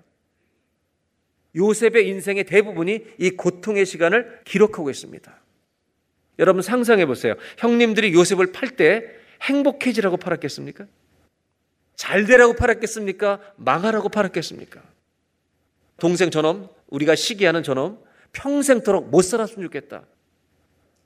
요셉의 1.55 2.07
인생의 2.07 2.45
대부분이 2.45 3.05
이 3.19 3.29
고통의 3.31 3.85
시간을 3.85 4.41
기록하고 4.45 4.89
있습니다. 4.89 5.41
여러분 6.39 6.61
상상해 6.61 7.05
보세요. 7.05 7.35
형님들이 7.57 8.13
요셉을 8.13 8.51
팔 8.51 8.69
때 8.69 9.03
행복해지라고 9.41 10.17
팔았겠습니까? 10.17 10.87
잘 11.95 12.25
되라고 12.25 12.54
팔았겠습니까? 12.54 13.39
망하라고 13.58 14.10
팔았겠습니까? 14.10 14.82
동생 15.97 16.32
저놈, 16.32 16.67
우리가 16.88 17.15
시기하는 17.15 17.63
저놈, 17.63 18.04
평생토록 18.34 19.10
못 19.10 19.21
살았으면 19.21 19.67
좋겠다. 19.67 20.04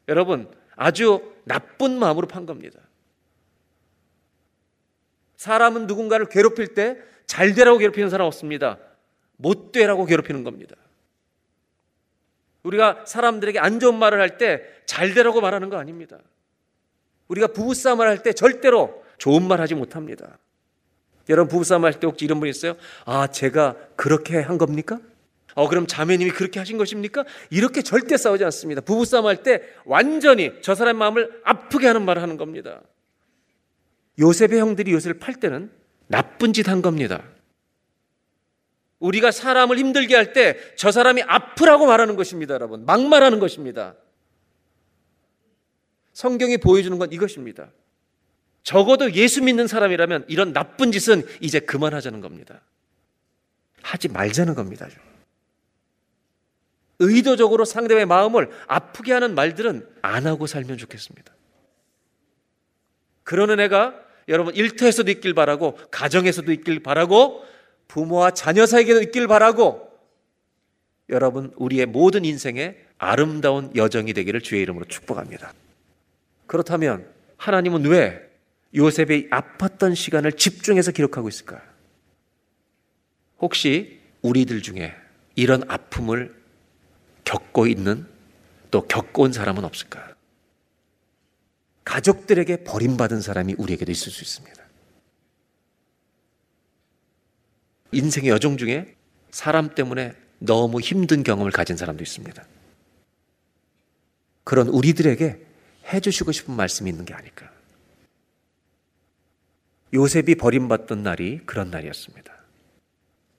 여러분, 0.07 0.49
아주 0.75 1.33
나쁜 1.43 1.97
마음으로 1.99 2.27
판 2.27 2.45
겁니다. 2.45 2.79
사람은 5.37 5.87
누군가를 5.87 6.27
괴롭힐 6.27 6.73
때 6.73 6.97
잘 7.25 7.55
되라고 7.55 7.79
괴롭히는 7.79 8.09
사람 8.09 8.27
없습니다. 8.27 8.77
못 9.37 9.71
되라고 9.71 10.05
괴롭히는 10.05 10.43
겁니다. 10.43 10.75
우리가 12.63 13.03
사람들에게 13.05 13.59
안 13.59 13.79
좋은 13.79 13.97
말을 13.97 14.19
할 14.21 14.37
때 14.37 14.61
잘 14.85 15.13
되라고 15.15 15.41
말하는 15.41 15.69
거 15.69 15.77
아닙니다. 15.77 16.19
우리가 17.27 17.47
부부싸움을 17.47 18.07
할 18.07 18.21
때 18.21 18.31
절대로 18.33 19.03
좋은 19.17 19.47
말 19.47 19.59
하지 19.59 19.73
못합니다. 19.73 20.37
여러분 21.29 21.49
부부싸움 21.49 21.85
할 21.85 21.93
때 21.99 22.07
혹시 22.07 22.25
이런 22.25 22.39
분 22.39 22.47
있어요? 22.49 22.75
아, 23.05 23.27
제가 23.27 23.75
그렇게 23.95 24.39
한 24.39 24.57
겁니까? 24.57 24.99
어, 25.55 25.69
그럼 25.69 25.87
자매님이 25.87 26.31
그렇게 26.31 26.59
하신 26.59 26.77
것입니까? 26.77 27.23
이렇게 27.49 27.81
절대 27.81 28.17
싸우지 28.17 28.43
않습니다. 28.45 28.81
부부싸움 28.81 29.25
할 29.25 29.37
때 29.43 29.61
완전히 29.85 30.51
저 30.61 30.75
사람의 30.75 30.99
마음을 30.99 31.41
아프게 31.45 31.87
하는 31.87 32.03
말을 32.03 32.21
하는 32.21 32.37
겁니다. 32.37 32.81
요셉의 34.19 34.59
형들이 34.59 34.91
요셉을 34.91 35.19
팔 35.19 35.35
때는 35.35 35.71
나쁜 36.07 36.53
짓 36.53 36.67
한 36.67 36.81
겁니다. 36.81 37.23
우리가 38.99 39.31
사람을 39.31 39.77
힘들게 39.77 40.15
할 40.15 40.33
때 40.33 40.57
저 40.77 40.91
사람이 40.91 41.21
아프라고 41.23 41.85
말하는 41.85 42.15
것입니다, 42.15 42.53
여러분. 42.53 42.85
막말하는 42.85 43.39
것입니다. 43.39 43.95
성경이 46.13 46.57
보여주는 46.57 46.97
건 46.97 47.11
이것입니다. 47.11 47.69
적어도 48.65 49.13
예수 49.13 49.43
믿는 49.43 49.67
사람이라면 49.67 50.25
이런 50.27 50.51
나쁜 50.51 50.91
짓은 50.91 51.23
이제 51.39 51.59
그만하자는 51.59 52.19
겁니다. 52.19 52.61
하지 53.83 54.07
말자는 54.07 54.55
겁니다. 54.55 54.87
의도적으로 56.97 57.63
상대의 57.63 58.07
마음을 58.07 58.49
아프게 58.67 59.13
하는 59.13 59.35
말들은 59.35 59.87
안 60.01 60.25
하고 60.25 60.47
살면 60.47 60.79
좋겠습니다. 60.79 61.31
그러는 63.23 63.59
애가 63.59 64.01
여러분 64.29 64.55
일터에서도 64.55 65.11
있길 65.11 65.35
바라고 65.35 65.77
가정에서도 65.91 66.51
있길 66.51 66.81
바라고 66.81 67.45
부모와 67.87 68.31
자녀 68.31 68.65
사이에도 68.65 68.99
있길 69.03 69.27
바라고 69.27 69.91
여러분 71.09 71.53
우리의 71.55 71.85
모든 71.85 72.25
인생에 72.25 72.77
아름다운 72.97 73.71
여정이 73.75 74.13
되기를 74.13 74.41
주의 74.41 74.63
이름으로 74.63 74.85
축복합니다. 74.85 75.53
그렇다면 76.47 77.07
하나님은 77.37 77.85
왜 77.85 78.24
요셉의 78.75 79.29
아팠던 79.29 79.95
시간을 79.95 80.33
집중해서 80.33 80.91
기록하고 80.91 81.29
있을까? 81.29 81.61
혹시 83.39 83.99
우리들 84.21 84.61
중에 84.61 84.93
이런 85.35 85.63
아픔을 85.69 86.35
겪고 87.23 87.67
있는 87.67 88.07
또 88.71 88.85
겪어온 88.87 89.31
사람은 89.33 89.63
없을까? 89.63 90.15
가족들에게 91.83 92.63
버림받은 92.63 93.21
사람이 93.21 93.55
우리에게도 93.57 93.91
있을 93.91 94.11
수 94.11 94.23
있습니다. 94.23 94.63
인생의 97.91 98.29
여정 98.31 98.57
중에 98.57 98.95
사람 99.31 99.73
때문에 99.73 100.13
너무 100.39 100.81
힘든 100.81 101.23
경험을 101.23 101.51
가진 101.51 101.77
사람도 101.77 102.03
있습니다. 102.03 102.45
그런 104.43 104.67
우리들에게 104.67 105.45
해주시고 105.93 106.31
싶은 106.31 106.55
말씀이 106.55 106.89
있는 106.89 107.05
게 107.05 107.13
아닐까. 107.13 107.44
요셉이 109.95 110.35
버림받던 110.35 111.03
날이 111.03 111.39
그런 111.45 111.71
날이었습니다. 111.71 112.33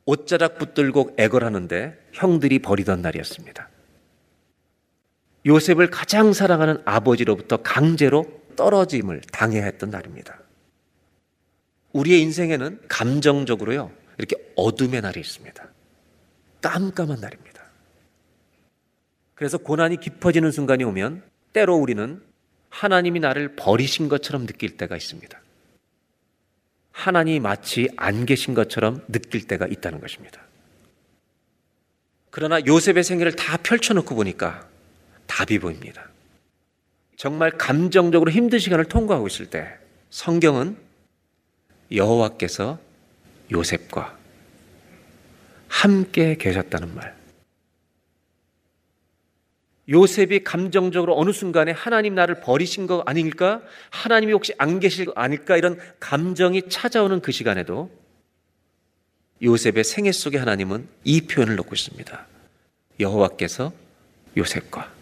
옷자락 0.06 0.58
붙들고 0.58 1.14
애걸하는데 1.18 2.08
형들이 2.12 2.60
버리던 2.60 3.02
날이었습니다. 3.02 3.68
요셉을 5.46 5.90
가장 5.90 6.32
사랑하는 6.32 6.80
아버지로부터 6.84 7.58
강제로 7.58 8.24
떨어짐을 8.56 9.20
당해야 9.32 9.64
했던 9.64 9.90
날입니다. 9.90 10.40
우리의 11.92 12.20
인생에는 12.22 12.80
감정적으로요, 12.88 13.92
이렇게 14.18 14.36
어둠의 14.56 15.02
날이 15.02 15.20
있습니다. 15.20 15.68
깜깜한 16.62 17.20
날입니다. 17.20 17.62
그래서 19.34 19.58
고난이 19.58 20.00
깊어지는 20.00 20.50
순간이 20.50 20.84
오면 20.84 21.22
때로 21.52 21.76
우리는 21.76 22.22
하나님이 22.70 23.20
나를 23.20 23.56
버리신 23.56 24.08
것처럼 24.08 24.46
느낄 24.46 24.76
때가 24.76 24.96
있습니다. 24.96 25.40
하나님이 26.96 27.40
마치 27.40 27.88
안 27.96 28.24
계신 28.24 28.54
것처럼 28.54 29.04
느낄 29.08 29.46
때가 29.46 29.66
있다는 29.66 30.00
것입니다. 30.00 30.40
그러나 32.30 32.58
요셉의 32.64 33.04
생애를 33.04 33.36
다 33.36 33.58
펼쳐놓고 33.58 34.14
보니까 34.14 34.66
답이 35.26 35.58
보입니다. 35.58 36.08
정말 37.16 37.50
감정적으로 37.50 38.30
힘든 38.30 38.58
시간을 38.58 38.86
통과하고 38.86 39.26
있을 39.26 39.46
때 39.46 39.74
성경은 40.08 40.78
여호와께서 41.92 42.78
요셉과 43.52 44.16
함께 45.68 46.36
계셨다는 46.36 46.94
말. 46.94 47.15
요셉이 49.88 50.42
감정적으로 50.42 51.16
어느 51.18 51.30
순간에 51.30 51.70
하나님 51.70 52.14
나를 52.14 52.40
버리신 52.40 52.86
거 52.86 53.02
아닐까? 53.06 53.62
하나님이 53.90 54.32
혹시 54.32 54.52
안 54.58 54.80
계실 54.80 55.06
거 55.06 55.12
아닐까? 55.14 55.56
이런 55.56 55.78
감정이 56.00 56.68
찾아오는 56.68 57.20
그 57.20 57.30
시간에도 57.30 57.90
요셉의 59.42 59.84
생애 59.84 60.10
속에 60.12 60.38
하나님은 60.38 60.88
이 61.04 61.20
표현을 61.22 61.56
넣고 61.56 61.74
있습니다. 61.74 62.26
여호와께서 62.98 63.72
요셉과 64.36 64.92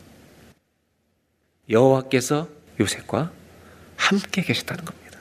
여호와께서 1.71 2.49
요셉과 2.79 3.33
함께 3.97 4.43
계셨다는 4.43 4.85
겁니다. 4.85 5.21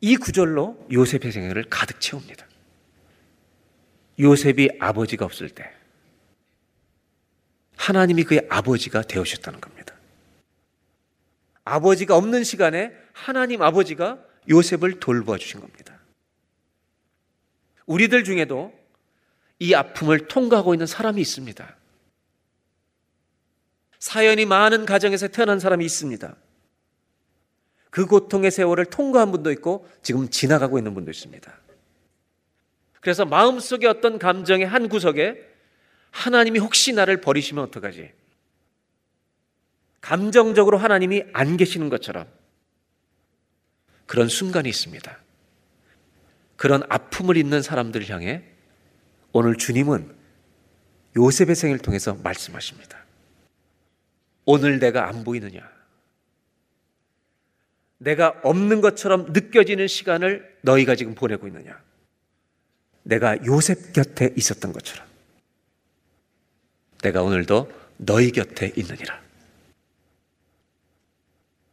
이 0.00 0.16
구절로 0.16 0.84
요셉의 0.90 1.30
생애를 1.30 1.66
가득 1.70 2.00
채웁니다. 2.00 2.46
요셉이 4.18 4.70
아버지가 4.80 5.24
없을 5.24 5.48
때 5.48 5.70
하나님이 7.82 8.22
그의 8.22 8.46
아버지가 8.48 9.02
되어주셨다는 9.02 9.60
겁니다. 9.60 9.96
아버지가 11.64 12.16
없는 12.16 12.44
시간에 12.44 12.92
하나님 13.12 13.60
아버지가 13.60 14.24
요셉을 14.48 15.00
돌보아 15.00 15.36
주신 15.36 15.60
겁니다. 15.60 15.98
우리들 17.86 18.22
중에도 18.22 18.72
이 19.58 19.74
아픔을 19.74 20.28
통과하고 20.28 20.74
있는 20.74 20.86
사람이 20.86 21.20
있습니다. 21.20 21.76
사연이 23.98 24.46
많은 24.46 24.86
가정에서 24.86 25.26
태어난 25.28 25.58
사람이 25.58 25.84
있습니다. 25.84 26.36
그 27.90 28.06
고통의 28.06 28.52
세월을 28.52 28.86
통과한 28.86 29.32
분도 29.32 29.50
있고 29.50 29.88
지금 30.02 30.28
지나가고 30.28 30.78
있는 30.78 30.94
분도 30.94 31.10
있습니다. 31.10 31.52
그래서 33.00 33.24
마음속에 33.24 33.88
어떤 33.88 34.20
감정의 34.20 34.66
한 34.66 34.88
구석에 34.88 35.51
하나님이 36.12 36.58
혹시 36.60 36.92
나를 36.92 37.20
버리시면 37.20 37.64
어떡하지? 37.64 38.12
감정적으로 40.00 40.78
하나님이 40.78 41.24
안 41.32 41.56
계시는 41.56 41.88
것처럼 41.88 42.28
그런 44.06 44.28
순간이 44.28 44.68
있습니다. 44.68 45.18
그런 46.56 46.82
아픔을 46.88 47.36
있는 47.36 47.62
사람들을 47.62 48.08
향해 48.10 48.44
오늘 49.32 49.56
주님은 49.56 50.14
요셉의 51.16 51.56
생을 51.56 51.78
통해서 51.78 52.14
말씀하십니다. 52.14 52.98
오늘 54.44 54.78
내가 54.78 55.08
안 55.08 55.24
보이느냐? 55.24 55.70
내가 57.98 58.40
없는 58.42 58.80
것처럼 58.80 59.32
느껴지는 59.32 59.86
시간을 59.86 60.58
너희가 60.62 60.94
지금 60.94 61.14
보내고 61.14 61.46
있느냐? 61.46 61.80
내가 63.04 63.44
요셉 63.46 63.92
곁에 63.92 64.34
있었던 64.36 64.72
것처럼 64.72 65.11
내가 67.02 67.22
오늘도 67.22 67.70
너희 67.98 68.30
곁에 68.30 68.72
있느니라. 68.76 69.20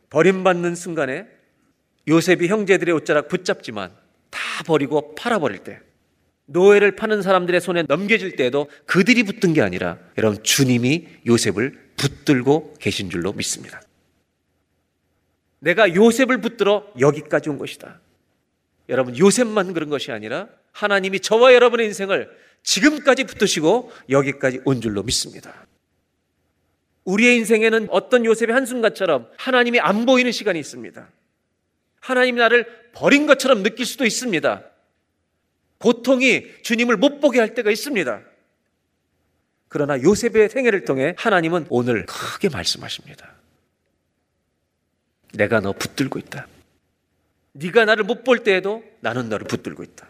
버림받는 0.09 0.75
순간에 0.75 1.27
요셉이 2.07 2.47
형제들의 2.47 2.93
옷자락 2.95 3.27
붙잡지만 3.27 3.91
다 4.31 4.39
버리고 4.65 5.13
팔아버릴 5.15 5.59
때 5.59 5.79
노예를 6.47 6.95
파는 6.95 7.21
사람들의 7.21 7.61
손에 7.61 7.83
넘겨질 7.83 8.35
때에도 8.35 8.69
그들이 8.87 9.21
붙든 9.23 9.53
게 9.53 9.61
아니라 9.61 9.99
여러분 10.17 10.43
주님이 10.43 11.07
요셉을 11.27 11.91
붙들고 11.95 12.73
계신 12.79 13.11
줄로 13.11 13.33
믿습니다. 13.33 13.81
내가 15.59 15.93
요셉을 15.93 16.41
붙들어 16.41 16.91
여기까지 16.99 17.49
온 17.49 17.59
것이다. 17.59 17.99
여러분 18.87 19.15
요셉만 19.17 19.73
그런 19.73 19.89
것이 19.89 20.11
아니라 20.11 20.47
하나님이 20.71 21.19
저와 21.19 21.53
여러분의 21.53 21.85
인생을 21.87 22.29
지금까지 22.63 23.23
붙드시고 23.23 23.91
여기까지 24.09 24.61
온 24.65 24.81
줄로 24.81 25.03
믿습니다. 25.03 25.65
우리의 27.05 27.37
인생에는 27.37 27.87
어떤 27.89 28.25
요셉의 28.25 28.53
한순간처럼 28.53 29.29
하나님이 29.37 29.79
안 29.79 30.05
보이는 30.05 30.31
시간이 30.31 30.59
있습니다. 30.59 31.07
하나님 32.01 32.35
나를 32.35 32.67
버린 32.93 33.25
것처럼 33.25 33.63
느낄 33.63 33.85
수도 33.85 34.05
있습니다. 34.05 34.63
고통이 35.79 36.45
주님을 36.61 36.97
못 36.97 37.19
보게 37.19 37.39
할 37.39 37.53
때가 37.55 37.71
있습니다. 37.71 38.21
그러나 39.69 40.01
요셉의 40.01 40.49
생애를 40.49 40.85
통해 40.85 41.15
하나님은 41.17 41.67
오늘 41.69 42.05
크게 42.05 42.49
말씀하십니다. 42.49 43.33
내가 45.33 45.59
너 45.59 45.73
붙들고 45.73 46.19
있다. 46.19 46.47
네가 47.53 47.85
나를 47.85 48.03
못 48.03 48.23
볼 48.23 48.43
때에도 48.43 48.83
나는 48.99 49.29
너를 49.29 49.47
붙들고 49.47 49.83
있다. 49.83 50.07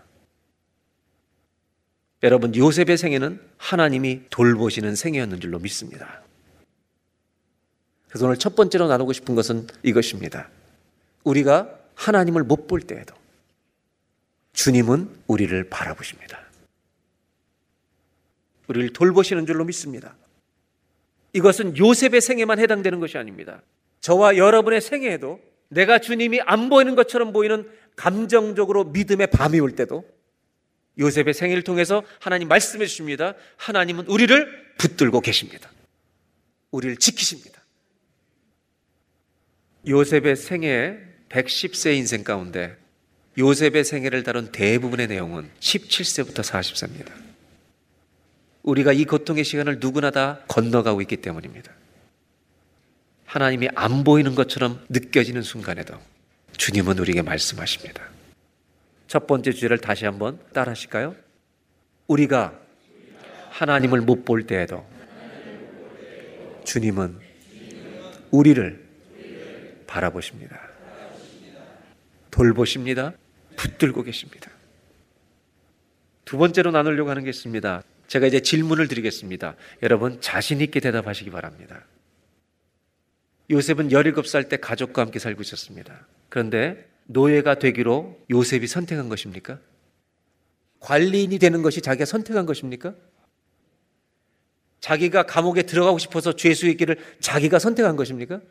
여러분 2.24 2.54
요셉의 2.56 2.98
생애는 2.98 3.40
하나님이 3.58 4.24
돌보시는 4.30 4.96
생애였는 4.96 5.40
줄로 5.40 5.60
믿습니다. 5.60 6.22
그래서 8.10 8.26
오늘 8.26 8.38
첫 8.38 8.56
번째로 8.56 8.88
나누고 8.88 9.14
싶은 9.14 9.36
것은 9.36 9.68
이것입니다. 9.84 10.50
우리가 11.24 11.80
하나님을 11.96 12.44
못 12.44 12.68
볼 12.68 12.82
때에도 12.82 13.14
주님은 14.54 15.10
우리를 15.28 15.70
바라보십니다. 15.70 16.40
우리를 18.68 18.94
돌보시는 18.94 19.46
줄로 19.46 19.64
믿습니다. 19.66 20.16
이것은 21.34 21.78
요셉의 21.78 22.22
생애만 22.22 22.60
해당되는 22.60 23.00
것이 23.00 23.18
아닙니다. 23.18 23.62
저와 24.02 24.38
여러분의 24.38 24.82
생애에도 24.82 25.40
내가 25.70 26.00
주님이 26.00 26.42
안 26.42 26.70
보이는 26.70 26.96
것처럼 26.96 27.32
보이는 27.32 27.70
감정적으로 27.96 28.86
믿음의 28.86 29.28
밤이 29.28 29.60
올 29.60 29.76
때도 29.76 30.04
요셉의 31.00 31.34
생애를 31.34 31.64
통해서 31.64 32.04
하나님 32.20 32.48
말씀해 32.48 32.86
주십니다. 32.86 33.34
하나님은 33.58 34.06
우리를 34.08 34.76
붙들고 34.78 35.22
계십니다. 35.22 35.72
우리를 36.72 36.98
지키십니다. 36.98 37.60
요셉의 39.88 40.36
생애 40.36 40.98
110세 41.30 41.96
인생 41.96 42.24
가운데 42.24 42.78
요셉의 43.38 43.86
생애를 43.86 44.24
다룬 44.24 44.52
대부분의 44.52 45.08
내용은 45.08 45.50
17세부터 45.60 46.42
40세입니다. 46.42 47.12
우리가 48.64 48.92
이 48.92 49.06
고통의 49.06 49.46
시간을 49.46 49.80
누구나 49.80 50.12
다 50.12 50.42
건너가고 50.48 51.02
있기 51.02 51.18
때문입니다. 51.18 51.72
하나님이 53.26 53.70
안 53.76 54.04
보이는 54.04 54.36
것처럼 54.36 54.84
느껴지는 54.90 55.44
순간에도 55.44 55.98
주님은 56.58 57.00
우리에게 57.00 57.22
말씀하십니다. 57.22 58.09
첫 59.10 59.26
번째 59.26 59.52
주제를 59.52 59.80
다시 59.80 60.06
한번 60.06 60.40
따라 60.54 60.70
하실까요? 60.70 61.16
우리가 62.08 62.58
하나님을 63.50 64.02
못 64.02 64.24
볼 64.24 64.46
때에도 64.46 64.88
주님은 66.64 67.18
우리를 68.30 68.88
바라보십니다. 69.88 70.62
돌보십니다. 72.30 73.14
붙들고 73.56 74.04
계십니다. 74.04 74.52
두 76.24 76.38
번째로 76.38 76.70
나누려고 76.70 77.10
하는 77.10 77.24
게 77.24 77.32
있습니다. 77.32 77.82
제가 78.06 78.28
이제 78.28 78.42
질문을 78.42 78.88
드리겠습니다. 78.88 79.56
여러분 79.82 80.22
자신 80.22 80.62
있게 80.62 80.80
대답하시기 80.80 81.32
바랍니다. 81.32 81.84
요셉은 83.50 83.90
17살 83.90 84.50
때 84.50 84.58
가족과 84.58 85.02
함께 85.02 85.18
살고 85.18 85.42
있었습니다. 85.42 86.06
그런데 86.30 86.88
노예가 87.12 87.56
되기로 87.56 88.26
요셉이 88.30 88.68
선택한 88.68 89.10
것입니까? 89.10 89.60
관리인이 90.80 91.40
되는 91.40 91.62
것이 91.64 91.82
자기가 91.82 92.06
선택한 92.06 92.46
것입니까? 92.46 92.96
자기가 94.80 95.24
감옥에 95.24 95.64
들어가고 95.64 95.98
싶어서 95.98 96.36
죄수의 96.36 96.78
길을 96.78 96.98
자기가 97.20 97.58
선택한 97.58 97.96
것입니까? 97.96 98.42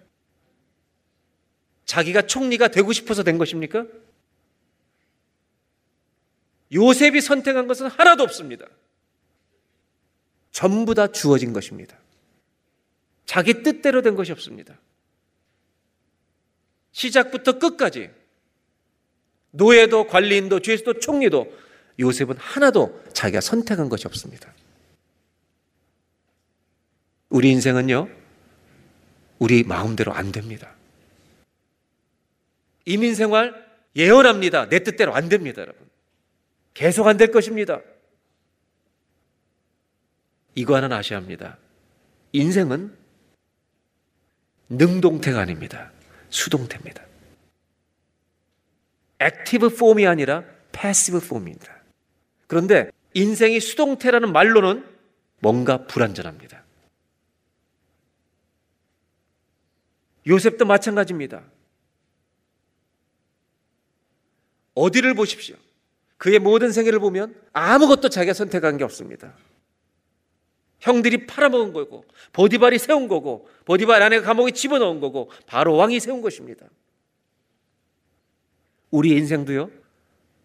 자기가 1.84 2.22
총리가 2.22 2.68
되고 2.68 2.92
싶어서 2.92 3.22
된 3.22 3.38
것입니까? 3.38 3.86
요셉이 6.74 7.20
선택한 7.20 7.68
것은 7.68 7.86
하나도 7.86 8.24
없습니다. 8.24 8.66
전부 10.50 10.94
다 10.94 11.06
주어진 11.06 11.52
것입니다. 11.52 11.96
자기 13.24 13.62
뜻대로 13.62 14.02
된 14.02 14.16
것이 14.16 14.32
없습니다. 14.32 14.78
시작부터 16.90 17.60
끝까지 17.60 18.17
노예도 19.50 20.06
관리인도 20.06 20.60
죄수도 20.60 20.98
총리도 20.98 21.52
요셉은 21.98 22.36
하나도 22.36 23.02
자기가 23.12 23.40
선택한 23.40 23.88
것이 23.88 24.06
없습니다. 24.06 24.52
우리 27.28 27.50
인생은요, 27.50 28.08
우리 29.38 29.62
마음대로 29.64 30.12
안 30.12 30.32
됩니다. 30.32 30.74
이민 32.84 33.14
생활 33.14 33.66
예언합니다. 33.96 34.68
내 34.68 34.78
뜻대로 34.82 35.14
안 35.14 35.28
됩니다, 35.28 35.62
여러분. 35.62 35.86
계속 36.74 37.06
안 37.06 37.16
될 37.16 37.30
것입니다. 37.32 37.80
이거 40.54 40.76
하나는 40.76 40.96
아셔야 40.96 41.18
합니다. 41.18 41.58
인생은 42.32 42.96
능동태가 44.68 45.40
아닙니다. 45.40 45.92
수동태입니다. 46.30 47.07
active 49.20 49.70
form이 49.70 50.06
아니라 50.06 50.44
passive 50.72 51.20
form입니다. 51.20 51.76
그런데 52.46 52.90
인생이 53.14 53.60
수동태라는 53.60 54.32
말로는 54.32 54.84
뭔가 55.40 55.86
불완전합니다. 55.86 56.64
요셉도 60.26 60.66
마찬가지입니다. 60.66 61.42
어디를 64.74 65.14
보십시오. 65.14 65.56
그의 66.18 66.38
모든 66.38 66.72
생애를 66.72 66.98
보면 66.98 67.34
아무것도 67.52 68.08
자기가 68.08 68.34
선택한 68.34 68.76
게 68.76 68.84
없습니다. 68.84 69.34
형들이 70.80 71.26
팔아먹은 71.26 71.72
거고, 71.72 72.04
보디발이 72.32 72.78
세운 72.78 73.08
거고, 73.08 73.48
보디발 73.64 74.00
아내가 74.02 74.24
감옥에 74.26 74.52
집어넣은 74.52 75.00
거고, 75.00 75.30
바로 75.46 75.74
왕이 75.74 75.98
세운 75.98 76.22
것입니다. 76.22 76.66
우리 78.90 79.10
인생도요, 79.10 79.70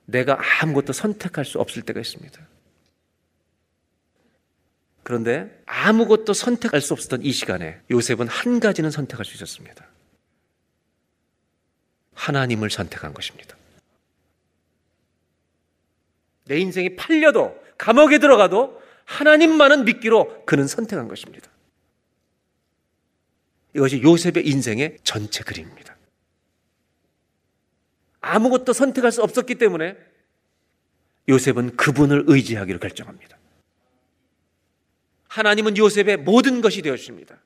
내가 0.05 0.39
아무것도 0.61 0.93
선택할 0.93 1.45
수 1.45 1.59
없을 1.59 1.81
때가 1.81 1.99
있습니다. 1.99 2.39
그런데 5.03 5.61
아무것도 5.65 6.33
선택할 6.33 6.81
수 6.81 6.93
없었던 6.93 7.23
이 7.23 7.31
시간에 7.31 7.79
요셉은 7.91 8.27
한 8.27 8.59
가지는 8.59 8.89
선택할 8.89 9.25
수 9.25 9.35
있었습니다. 9.35 9.85
하나님을 12.13 12.69
선택한 12.69 13.13
것입니다. 13.13 13.57
내 16.45 16.57
인생이 16.59 16.95
팔려도 16.95 17.61
감옥에 17.77 18.19
들어가도 18.19 18.81
하나님만은 19.05 19.85
믿기로 19.85 20.45
그는 20.45 20.67
선택한 20.67 21.07
것입니다. 21.07 21.49
이것이 23.75 24.01
요셉의 24.01 24.47
인생의 24.47 24.99
전체 25.03 25.43
그림입니다. 25.43 25.92
아무것도 28.23 28.73
선택할 28.73 29.11
수 29.11 29.21
없었기 29.21 29.55
때문에 29.55 29.95
요셉은 31.29 31.75
그분을 31.75 32.23
의지하기로 32.27 32.79
결정합니다. 32.79 33.37
하나님은 35.27 35.77
요셉의 35.77 36.17
모든 36.17 36.61
것이 36.61 36.81
되었습니다. 36.81 37.37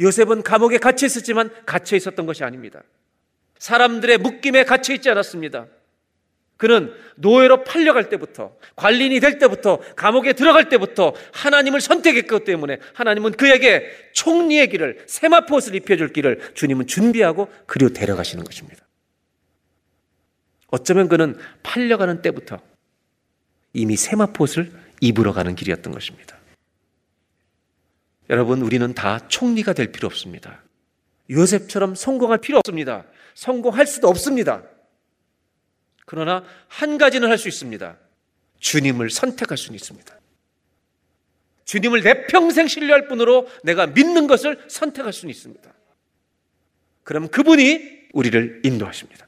요셉은 0.00 0.42
감옥에 0.42 0.78
갇혀 0.78 1.06
있었지만 1.06 1.50
갇혀 1.64 1.96
있었던 1.96 2.26
것이 2.26 2.44
아닙니다. 2.44 2.82
사람들의 3.58 4.18
묶임에 4.18 4.64
갇혀 4.64 4.94
있지 4.94 5.10
않았습니다. 5.10 5.66
그는 6.56 6.92
노예로 7.16 7.64
팔려갈 7.64 8.08
때부터 8.08 8.56
관리인이 8.76 9.20
될 9.20 9.38
때부터 9.38 9.78
감옥에 9.94 10.32
들어갈 10.32 10.68
때부터 10.68 11.14
하나님을 11.32 11.80
선택했기 11.80 12.44
때문에 12.44 12.78
하나님은 12.94 13.32
그에게 13.32 13.88
총리의 14.12 14.68
길을 14.68 15.04
세마포 15.06 15.56
옷을 15.56 15.76
입혀줄 15.76 16.12
길을 16.12 16.54
주님은 16.54 16.88
준비하고 16.88 17.48
그리로 17.66 17.92
데려가시는 17.92 18.44
것입니다. 18.44 18.87
어쩌면 20.68 21.08
그는 21.08 21.36
팔려가는 21.62 22.22
때부터 22.22 22.60
이미 23.72 23.96
세마포옷을 23.96 24.72
입으러 25.00 25.32
가는 25.32 25.54
길이었던 25.54 25.92
것입니다. 25.92 26.36
여러분 28.30 28.62
우리는 28.62 28.92
다 28.94 29.26
총리가 29.28 29.72
될 29.72 29.92
필요 29.92 30.06
없습니다. 30.06 30.62
요셉처럼 31.30 31.94
성공할 31.94 32.38
필요 32.38 32.58
없습니다. 32.58 33.04
성공할 33.34 33.86
수도 33.86 34.08
없습니다. 34.08 34.62
그러나 36.04 36.42
한 36.68 36.98
가지는 36.98 37.28
할 37.28 37.38
수 37.38 37.48
있습니다. 37.48 37.96
주님을 38.58 39.10
선택할 39.10 39.56
수는 39.56 39.76
있습니다. 39.76 40.18
주님을 41.64 42.02
내 42.02 42.26
평생 42.26 42.66
신뢰할 42.66 43.08
뿐으로 43.08 43.46
내가 43.62 43.86
믿는 43.86 44.26
것을 44.26 44.58
선택할 44.68 45.12
수는 45.12 45.30
있습니다. 45.30 45.72
그럼 47.04 47.28
그분이 47.28 48.08
우리를 48.12 48.62
인도하십니다. 48.64 49.27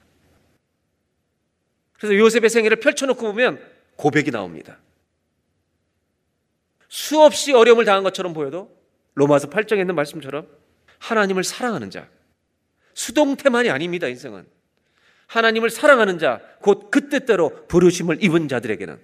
그래서 2.00 2.16
요셉의 2.16 2.48
생애를 2.48 2.78
펼쳐놓고 2.80 3.20
보면 3.20 3.62
고백이 3.96 4.30
나옵니다. 4.30 4.78
수없이 6.88 7.52
어려움을 7.52 7.84
당한 7.84 8.02
것처럼 8.02 8.32
보여도 8.32 8.74
로마서 9.14 9.50
8장에 9.50 9.80
있는 9.80 9.94
말씀처럼 9.94 10.48
하나님을 10.98 11.44
사랑하는 11.44 11.90
자, 11.90 12.08
수동태만이 12.94 13.68
아닙니다, 13.70 14.08
인생은. 14.08 14.46
하나님을 15.26 15.68
사랑하는 15.70 16.18
자, 16.18 16.40
곧 16.60 16.90
그 16.90 17.08
뜻대로 17.10 17.66
부르심을 17.68 18.24
입은 18.24 18.48
자들에게는 18.48 18.98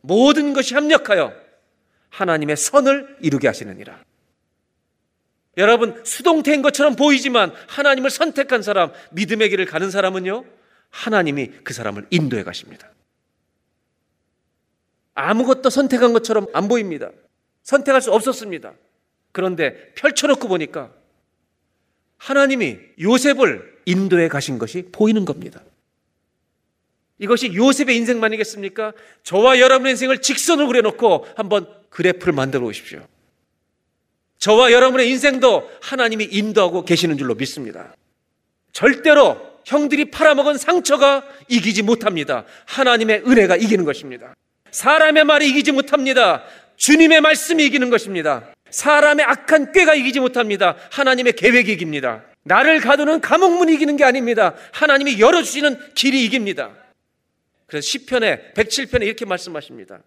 모든 0.00 0.52
것이 0.54 0.74
합력하여 0.74 1.34
하나님의 2.10 2.56
선을 2.56 3.18
이루게 3.20 3.48
하시느니라. 3.48 4.02
여러분, 5.56 6.00
수동태인 6.04 6.62
것처럼 6.62 6.94
보이지만 6.94 7.52
하나님을 7.66 8.10
선택한 8.10 8.62
사람, 8.62 8.92
믿음의 9.10 9.50
길을 9.50 9.66
가는 9.66 9.90
사람은요, 9.90 10.44
하나님이 10.90 11.50
그 11.64 11.72
사람을 11.74 12.06
인도해 12.10 12.42
가십니다. 12.42 12.90
아무것도 15.14 15.70
선택한 15.70 16.12
것처럼 16.12 16.46
안 16.52 16.68
보입니다. 16.68 17.10
선택할 17.62 18.00
수 18.00 18.12
없었습니다. 18.12 18.72
그런데 19.32 19.92
펼쳐놓고 19.94 20.48
보니까 20.48 20.92
하나님이 22.16 22.78
요셉을 23.00 23.78
인도해 23.84 24.28
가신 24.28 24.58
것이 24.58 24.88
보이는 24.92 25.24
겁니다. 25.24 25.62
이것이 27.18 27.54
요셉의 27.54 27.96
인생만이겠습니까? 27.96 28.92
저와 29.24 29.58
여러분의 29.58 29.92
인생을 29.92 30.22
직선으로 30.22 30.68
그려놓고 30.68 31.26
한번 31.36 31.66
그래프를 31.90 32.32
만들어 32.32 32.62
보십시오. 32.62 33.04
저와 34.38 34.70
여러분의 34.70 35.10
인생도 35.10 35.68
하나님이 35.82 36.28
인도하고 36.30 36.84
계시는 36.84 37.18
줄로 37.18 37.34
믿습니다. 37.34 37.94
절대로 38.72 39.47
형들이 39.68 40.10
팔아먹은 40.10 40.56
상처가 40.56 41.22
이기지 41.48 41.82
못합니다. 41.82 42.44
하나님의 42.64 43.22
은혜가 43.26 43.56
이기는 43.56 43.84
것입니다. 43.84 44.34
사람의 44.70 45.24
말이 45.24 45.50
이기지 45.50 45.72
못합니다. 45.72 46.42
주님의 46.76 47.20
말씀이 47.20 47.66
이기는 47.66 47.90
것입니다. 47.90 48.50
사람의 48.70 49.26
악한 49.26 49.72
꾀가 49.72 49.94
이기지 49.94 50.20
못합니다. 50.20 50.76
하나님의 50.90 51.34
계획이 51.34 51.72
이깁니다. 51.72 52.24
나를 52.44 52.80
가두는 52.80 53.20
감옥문이 53.20 53.74
이기는 53.74 53.96
게 53.98 54.04
아닙니다. 54.04 54.54
하나님이 54.72 55.20
열어주시는 55.20 55.94
길이 55.94 56.24
이깁니다. 56.24 56.70
그래서 57.66 57.86
10편에, 57.86 58.54
107편에 58.54 59.02
이렇게 59.02 59.26
말씀하십니다. 59.26 60.00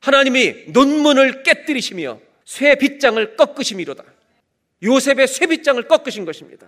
하나님이 0.00 0.64
논문을 0.74 1.42
깨뜨리시며 1.42 2.20
쇠 2.44 2.74
빗장을 2.74 3.36
꺾으심이로다. 3.36 4.04
요셉의 4.82 5.26
쇠 5.26 5.46
빗장을 5.46 5.82
꺾으신 5.88 6.26
것입니다. 6.26 6.66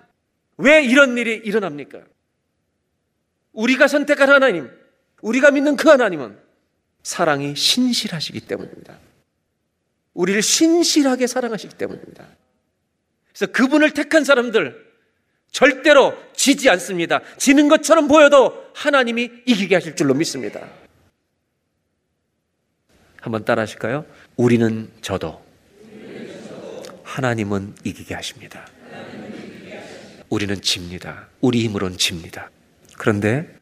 왜 0.57 0.83
이런 0.83 1.19
일이 1.19 1.35
일어납니까? 1.45 2.01
우리가 3.53 3.89
선택한 3.89 4.31
하나님, 4.31 4.71
우리가 5.21 5.51
믿는 5.51 5.77
그 5.77 5.89
하나님은 5.89 6.39
사랑이 7.03 7.55
신실하시기 7.57 8.41
때문입니다. 8.41 8.99
우리를 10.15 10.43
신실하게 10.43 11.27
사랑하시기 11.27 11.77
때문입니다. 11.77 12.27
그래서 13.33 13.53
그분을 13.53 13.93
택한 13.93 14.25
사람들 14.25 14.93
절대로 15.51 16.15
지지 16.35 16.71
않습니다. 16.71 17.21
지는 17.37 17.69
것처럼 17.69 18.09
보여도 18.09 18.71
하나님이 18.75 19.31
이기게 19.47 19.75
하실 19.75 19.97
줄로 19.97 20.15
믿습니다. 20.15 20.67
한번 23.21 23.45
따라 23.45 23.63
하실까요? 23.63 24.05
우리는 24.37 24.91
저도 25.01 25.43
하나님은 27.05 27.75
이기게 27.85 28.15
하십니다. 28.15 28.67
우리는 30.29 30.61
집니다. 30.63 31.29
우리 31.41 31.63
힘으로는 31.65 31.99
집니다. 31.99 32.51
그런데 33.03 33.53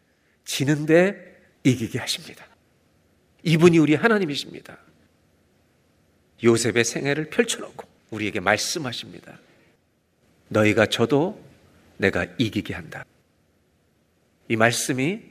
지는데 0.44 1.16
이기게 1.64 1.98
하십니다. 1.98 2.46
이분이 3.42 3.78
우리 3.78 3.94
하나님이십니다. 3.94 4.76
요셉의 6.44 6.84
생애를 6.84 7.30
펼쳐놓고 7.30 7.88
우리에게 8.10 8.40
말씀하십니다. 8.40 9.38
너희가 10.48 10.84
저도 10.84 11.42
내가 11.96 12.26
이기게 12.36 12.74
한다. 12.74 13.02
이 14.48 14.56
말씀이 14.56 15.22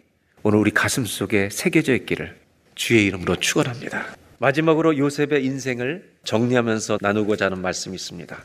오늘 0.41 0.58
우리 0.58 0.72
가슴 0.72 1.06
속에 1.06 1.52
새겨져 1.52 1.93
있기를 1.93 2.36
주의 2.74 3.06
이름으로 3.06 3.36
축원합니다. 3.36 4.15
마지막으로 4.39 4.98
요셉의 4.98 5.45
인생을 5.45 6.15
정리하면서 6.24 6.98
나누고자 7.00 7.45
하는 7.45 7.62
말씀이 7.62 7.93
있습니다. 7.93 8.43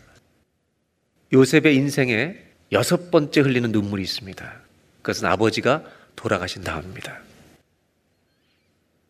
요셉의 1.32 1.74
인생에 1.74 2.36
여섯 2.72 3.10
번째 3.10 3.40
흘리는 3.40 3.72
눈물이 3.72 4.02
있습니다. 4.02 4.63
그것은 5.04 5.26
아버지가 5.26 5.84
돌아가신 6.16 6.64
다음입니다. 6.64 7.20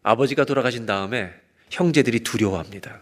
아버지가 0.03 0.45
돌아가신 0.45 0.87
다음에 0.87 1.33
형제들이 1.71 2.21
두려워합니다. 2.21 3.01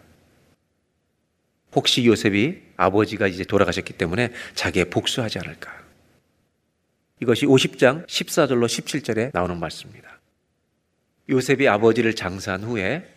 혹시 1.73 2.05
요셉이 2.05 2.61
아버지가 2.77 3.27
이제 3.27 3.43
돌아가셨기 3.43 3.93
때문에 3.93 4.31
자기의 4.53 4.91
복수하지 4.91 5.39
않을까. 5.39 5.73
이것이 7.19 7.47
50장 7.47 8.05
14절로 8.05 8.67
17절에 8.67 9.31
나오는 9.33 9.59
말씀입니다. 9.59 10.19
요셉이 11.29 11.67
아버지를 11.67 12.13
장사한 12.13 12.63
후에 12.63 13.11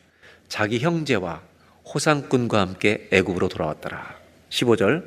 자기 0.48 0.78
형제와 0.78 1.42
호상꾼과 1.84 2.60
함께 2.60 3.08
애굽으로 3.12 3.48
돌아왔더라. 3.48 4.16
15절 4.48 5.06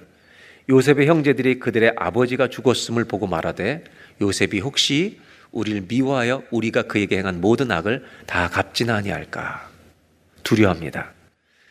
요셉의 0.69 1.07
형제들이 1.07 1.57
그들의 1.57 1.93
아버지가 1.97 2.49
죽었음을 2.49 3.05
보고 3.05 3.25
말하되 3.25 3.83
요셉이 4.21 4.59
혹시 4.59 5.19
우리를 5.51 5.85
미워하여 5.87 6.43
우리가 6.51 6.83
그에게 6.83 7.17
행한 7.17 7.41
모든 7.41 7.71
악을 7.71 8.05
다 8.25 8.49
갚지는 8.49 8.93
아니할까 8.93 9.69
두려워합니다. 10.43 11.13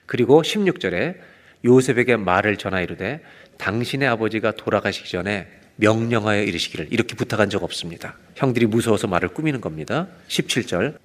그리고 0.07 0.43
16절에 0.43 1.17
요셉에게 1.65 2.17
말을 2.17 2.57
전하 2.57 2.81
이르되 2.81 3.21
당신의 3.59 4.09
아버지가 4.09 4.53
돌아가시기 4.53 5.11
전에 5.11 5.49
명령하여 5.77 6.43
이르시기를 6.43 6.89
이렇게 6.91 7.15
부탁한 7.15 7.51
적 7.51 7.63
없습니다. 7.63 8.17
형들이 8.35 8.67
무서워서 8.67 9.07
말을 9.07 9.29
꾸미는 9.29 9.61
겁니다. 9.61 10.09
17절 10.29 10.97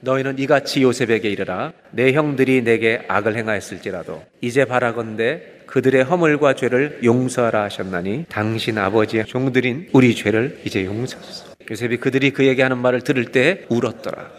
너희는 0.00 0.38
이같이 0.38 0.82
요셉에게 0.82 1.28
이르라 1.28 1.72
내 1.90 2.12
형들이 2.12 2.62
내게 2.62 3.04
악을 3.08 3.36
행하였을지라도 3.36 4.24
이제 4.40 4.64
바라건대 4.64 5.58
그들의 5.66 6.04
허물과 6.04 6.54
죄를 6.54 7.00
용서하라 7.04 7.64
하셨나니 7.64 8.26
당신 8.28 8.78
아버지의 8.78 9.26
종들인 9.26 9.90
우리 9.92 10.14
죄를 10.14 10.60
이제 10.64 10.84
용서하소서. 10.84 11.56
요셉이 11.70 11.98
그들이 11.98 12.30
그에게 12.30 12.62
하는 12.62 12.78
말을 12.78 13.02
들을 13.02 13.26
때 13.32 13.66
울었더라. 13.68 14.30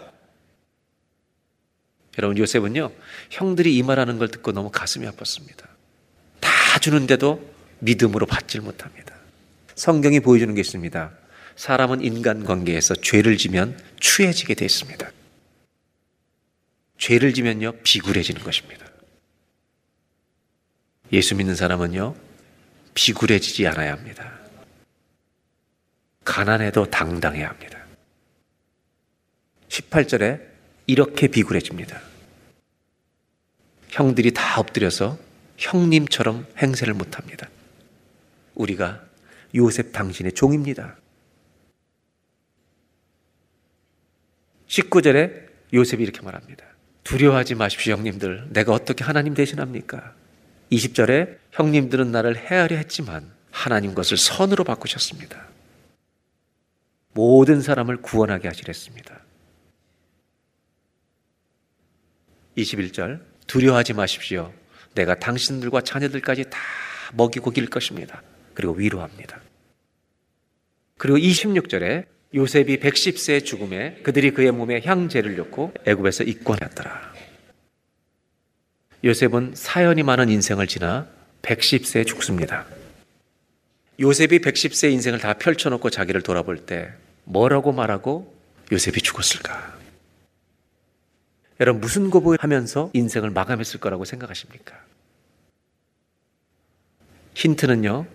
여러분 2.18 2.36
요셉은요 2.36 2.90
형들이 3.30 3.76
이 3.76 3.82
말하는 3.82 4.18
걸 4.18 4.28
듣고 4.28 4.52
너무 4.52 4.70
가슴이 4.70 5.06
아팠습니다. 5.06 5.64
다 6.40 6.50
주는데도 6.80 7.40
믿음으로 7.78 8.26
받질 8.26 8.60
못합니다. 8.60 9.14
성경이 9.76 10.20
보여주는 10.20 10.52
게 10.54 10.60
있습니다. 10.60 11.12
사람은 11.54 12.02
인간 12.02 12.44
관계에서 12.44 12.94
죄를 12.96 13.36
지면 13.36 13.78
추해지게 14.00 14.54
되어 14.54 14.66
있습니다. 14.66 15.10
죄를 17.00 17.32
지면요 17.32 17.72
비굴해지는 17.82 18.42
것입니다. 18.42 18.86
예수 21.12 21.34
믿는 21.34 21.56
사람은요 21.56 22.14
비굴해지지 22.94 23.66
않아야 23.68 23.92
합니다. 23.92 24.38
가난해도 26.24 26.90
당당해야 26.90 27.48
합니다. 27.48 27.80
18절에 29.68 30.46
이렇게 30.86 31.26
비굴해집니다. 31.26 32.00
형들이 33.88 34.32
다 34.32 34.60
엎드려서 34.60 35.18
형님처럼 35.56 36.46
행세를 36.58 36.94
못합니다. 36.94 37.48
우리가 38.54 39.02
요셉 39.54 39.92
당신의 39.92 40.32
종입니다. 40.32 40.96
19절에 44.68 45.48
요셉이 45.72 46.02
이렇게 46.02 46.20
말합니다. 46.20 46.69
두려워하지 47.04 47.54
마십시오, 47.54 47.94
형님들. 47.94 48.48
내가 48.50 48.72
어떻게 48.72 49.04
하나님 49.04 49.34
대신합니까? 49.34 50.14
20절에 50.70 51.38
형님들은 51.52 52.12
나를 52.12 52.36
헤아려 52.36 52.76
했지만 52.76 53.30
하나님 53.50 53.94
것을 53.94 54.16
선으로 54.16 54.64
바꾸셨습니다. 54.64 55.48
모든 57.12 57.60
사람을 57.60 57.98
구원하게 58.02 58.48
하시랬습니다. 58.48 59.20
21절 62.56 63.20
두려워하지 63.46 63.94
마십시오. 63.94 64.52
내가 64.94 65.18
당신들과 65.18 65.80
자녀들까지 65.82 66.50
다 66.50 66.58
먹이고 67.14 67.50
길 67.50 67.68
것입니다. 67.68 68.22
그리고 68.54 68.74
위로합니다. 68.74 69.40
그리고 70.98 71.18
26절에 71.18 72.06
요셉이 72.34 72.78
110세의 72.78 73.44
죽음에 73.44 73.94
그들이 74.02 74.30
그의 74.32 74.52
몸에 74.52 74.80
향제를 74.84 75.36
넣고 75.36 75.72
애굽에서 75.84 76.24
입권했더라. 76.24 77.12
요셉은 79.02 79.52
사연이 79.54 80.02
많은 80.02 80.28
인생을 80.28 80.66
지나 80.66 81.08
110세에 81.42 82.06
죽습니다. 82.06 82.66
요셉이 83.98 84.38
110세 84.38 84.92
인생을 84.92 85.18
다 85.18 85.34
펼쳐놓고 85.34 85.90
자기를 85.90 86.22
돌아볼 86.22 86.66
때 86.66 86.92
뭐라고 87.24 87.72
말하고 87.72 88.34
요셉이 88.70 89.00
죽었을까? 89.00 89.78
여러분 91.58 91.80
무슨 91.80 92.10
고백하면서 92.10 92.90
인생을 92.92 93.30
마감했을 93.30 93.80
거라고 93.80 94.04
생각하십니까? 94.04 94.78
힌트는요. 97.34 98.06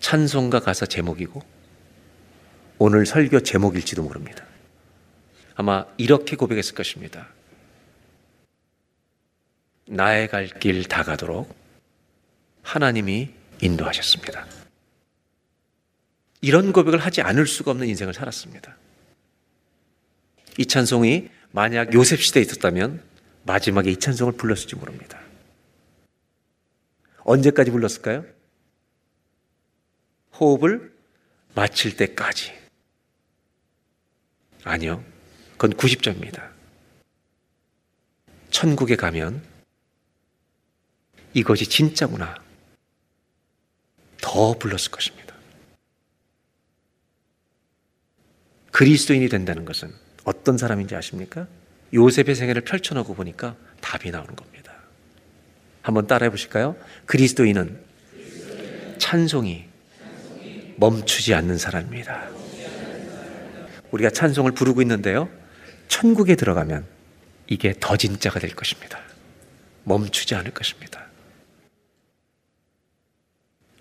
찬송가 0.00 0.60
가사 0.60 0.86
제목이고 0.86 1.42
오늘 2.84 3.06
설교 3.06 3.44
제목일지도 3.44 4.02
모릅니다. 4.02 4.44
아마 5.54 5.86
이렇게 5.98 6.34
고백했을 6.34 6.74
것입니다. 6.74 7.28
나의 9.86 10.26
갈 10.26 10.48
길 10.58 10.88
다 10.88 11.04
가도록 11.04 11.54
하나님이 12.62 13.30
인도하셨습니다. 13.60 14.48
이런 16.40 16.72
고백을 16.72 16.98
하지 16.98 17.22
않을 17.22 17.46
수가 17.46 17.70
없는 17.70 17.86
인생을 17.86 18.14
살았습니다. 18.14 18.76
이 20.58 20.66
찬송이 20.66 21.28
만약 21.52 21.94
요셉 21.94 22.20
시대에 22.20 22.42
있었다면 22.42 23.00
마지막에 23.44 23.92
이 23.92 23.96
찬송을 23.96 24.32
불렀을지 24.32 24.74
모릅니다. 24.74 25.20
언제까지 27.18 27.70
불렀을까요? 27.70 28.24
호흡을 30.40 30.92
마칠 31.54 31.96
때까지. 31.96 32.61
아니요. 34.64 35.04
그건 35.56 35.72
90점입니다. 35.76 36.50
천국에 38.50 38.96
가면 38.96 39.42
이것이 41.34 41.66
진짜구나. 41.66 42.34
더 44.20 44.58
불렀을 44.58 44.90
것입니다. 44.90 45.34
그리스도인이 48.70 49.28
된다는 49.28 49.64
것은 49.64 49.92
어떤 50.24 50.56
사람인지 50.56 50.94
아십니까? 50.94 51.46
요셉의 51.92 52.34
생애를 52.34 52.62
펼쳐놓고 52.62 53.14
보니까 53.14 53.56
답이 53.80 54.10
나오는 54.10 54.34
겁니다. 54.34 54.72
한번 55.82 56.06
따라해 56.06 56.30
보실까요? 56.30 56.76
그리스도인은 57.06 57.80
찬송이 58.98 59.66
멈추지 60.76 61.34
않는 61.34 61.58
사람입니다. 61.58 62.41
우리가 63.92 64.10
찬송을 64.10 64.52
부르고 64.52 64.82
있는데요. 64.82 65.28
천국에 65.88 66.34
들어가면 66.34 66.84
이게 67.46 67.74
더 67.78 67.96
진짜가 67.96 68.40
될 68.40 68.54
것입니다. 68.56 68.98
멈추지 69.84 70.34
않을 70.34 70.52
것입니다. 70.52 71.06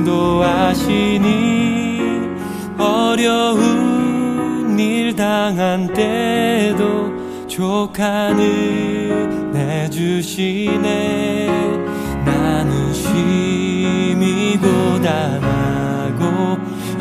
인도하시니 0.07 1.42
어려운 3.13 4.77
일 4.79 5.15
당한 5.15 5.93
때도 5.93 7.13
족한 7.47 8.39
은혜 8.39 9.87
주시네. 9.91 11.47
나는 12.25 12.91
쉼이 12.91 14.57
고단하고 14.57 16.23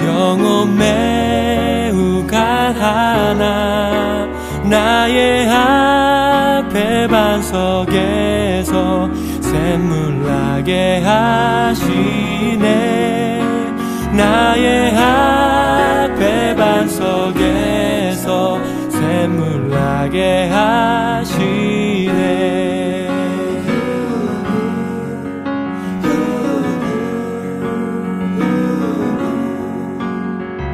영혼 0.04 0.76
매우 0.76 2.26
가하나. 2.26 4.28
나의 4.68 5.48
앞에 5.48 7.08
반석에서 7.08 9.08
샘물 9.40 10.26
나게 10.26 11.00
하시네. 11.02 12.62
나의 14.12 14.94
앞 14.94 15.61
에 17.02 18.12
반석에서 18.12 18.60
샘물 18.90 19.68
나게 19.68 20.48
하시네. 20.48 22.12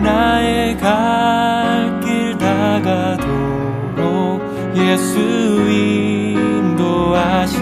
나의 0.03 0.77
갈 0.79 2.01
길 2.01 2.37
다가도록 2.39 3.29
예수 4.77 5.19
인도하시니 6.79 7.59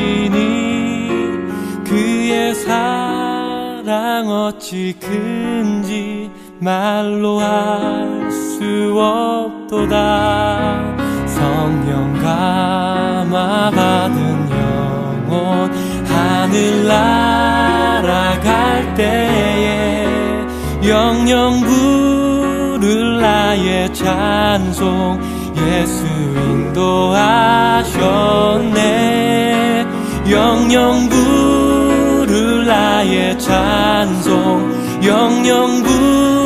그의 1.85 2.55
사랑 2.55 4.29
어찌 4.29 4.95
큰지 5.01 6.31
말로 6.61 7.39
할 7.39 8.16
수 8.57 8.65
없도다. 8.99 10.97
성령 11.27 12.15
감화 12.15 13.71
받은 13.71 14.51
영혼 14.51 15.71
하늘 16.07 16.87
날아갈 16.87 18.95
때에 18.95 20.07
영영 20.87 21.61
부를 21.61 23.21
나의 23.21 23.93
찬송 23.93 25.21
예수 25.59 26.07
인도하셨네. 26.07 27.37
영영 30.31 31.11
부를 31.11 32.65
나의 32.67 33.39
찬송 33.39 35.03
영영 35.05 35.83
부를 35.83 36.46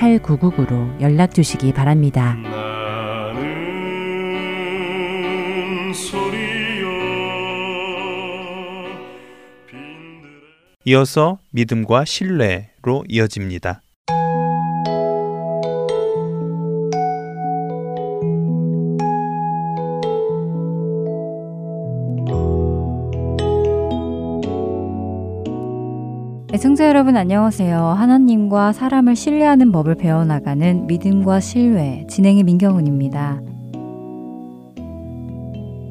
602-866-8999로 0.00 1.00
연락 1.00 1.34
주시기 1.34 1.72
바랍니다. 1.72 2.34
나는 2.34 3.42
소리여 5.92 6.88
빈들의 9.68 10.78
이어서 10.86 11.38
믿음과 11.50 12.04
신뢰로 12.04 13.04
이어집니다. 13.08 13.82
애청자 26.60 26.86
여러분 26.86 27.16
안녕하세요. 27.16 27.82
하나님과 27.82 28.74
사람을 28.74 29.16
신뢰하는 29.16 29.72
법을 29.72 29.94
배워나가는 29.94 30.86
믿음과 30.86 31.40
신뢰 31.40 32.06
진행의 32.06 32.42
민경훈입니다. 32.42 33.40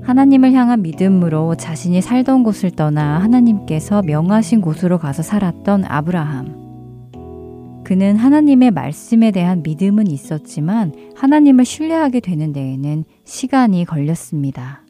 하나님을 0.03 0.53
향한 0.53 0.83
믿음으로 0.83 1.55
자신이 1.55 2.01
살던 2.01 2.43
곳을 2.43 2.69
떠나 2.69 3.17
하나님께서 3.17 4.03
명하신 4.03 4.61
곳으로 4.61 4.99
가서 4.99 5.23
살았던 5.23 5.85
아브라함. 5.85 7.81
그는 7.83 8.15
하나님의 8.15 8.69
말씀에 8.69 9.31
대한 9.31 9.63
믿음은 9.63 10.05
있었지만 10.05 10.93
하나님을 11.15 11.65
신뢰하게 11.65 12.19
되는 12.19 12.53
데에는 12.53 13.05
시간이 13.23 13.85
걸렸습니다. 13.85 14.83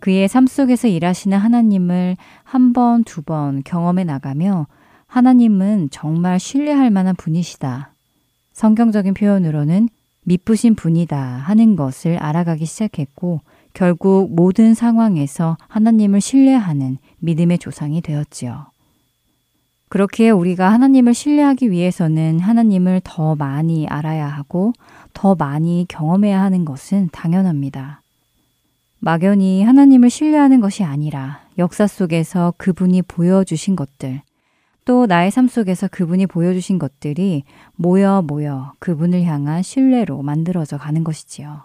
그의 0.00 0.28
삶 0.28 0.46
속에서 0.46 0.88
일하시는 0.88 1.36
하나님을 1.36 2.16
한 2.44 2.72
번, 2.72 3.04
두 3.04 3.20
번 3.20 3.62
경험해 3.64 4.04
나가며 4.04 4.66
하나님은 5.08 5.88
정말 5.90 6.38
신뢰할 6.38 6.90
만한 6.90 7.16
분이시다. 7.16 7.94
성경적인 8.52 9.14
표현으로는 9.14 9.88
미쁘신 10.24 10.74
분이다 10.74 11.18
하는 11.18 11.74
것을 11.74 12.18
알아가기 12.18 12.66
시작했고 12.66 13.40
결국 13.72 14.34
모든 14.34 14.74
상황에서 14.74 15.56
하나님을 15.68 16.20
신뢰하는 16.20 16.98
믿음의 17.18 17.58
조상이 17.58 18.00
되었지요. 18.02 18.66
그렇기에 19.88 20.28
우리가 20.28 20.70
하나님을 20.70 21.14
신뢰하기 21.14 21.70
위해서는 21.70 22.40
하나님을 22.40 23.00
더 23.04 23.34
많이 23.34 23.86
알아야 23.86 24.26
하고 24.26 24.74
더 25.14 25.34
많이 25.34 25.86
경험해야 25.88 26.42
하는 26.42 26.66
것은 26.66 27.08
당연합니다. 27.10 28.02
막연히 28.98 29.62
하나님을 29.62 30.10
신뢰하는 30.10 30.60
것이 30.60 30.84
아니라 30.84 31.40
역사 31.56 31.86
속에서 31.86 32.52
그분이 32.58 33.02
보여주신 33.02 33.76
것들, 33.76 34.20
또 34.88 35.04
나의 35.04 35.30
삶 35.30 35.48
속에서 35.48 35.86
그분이 35.86 36.26
보여주신 36.26 36.78
것들이 36.78 37.44
모여 37.76 38.22
모여 38.26 38.72
그분을 38.78 39.22
향한 39.24 39.62
신뢰로 39.62 40.22
만들어져 40.22 40.78
가는 40.78 41.04
것이지요. 41.04 41.60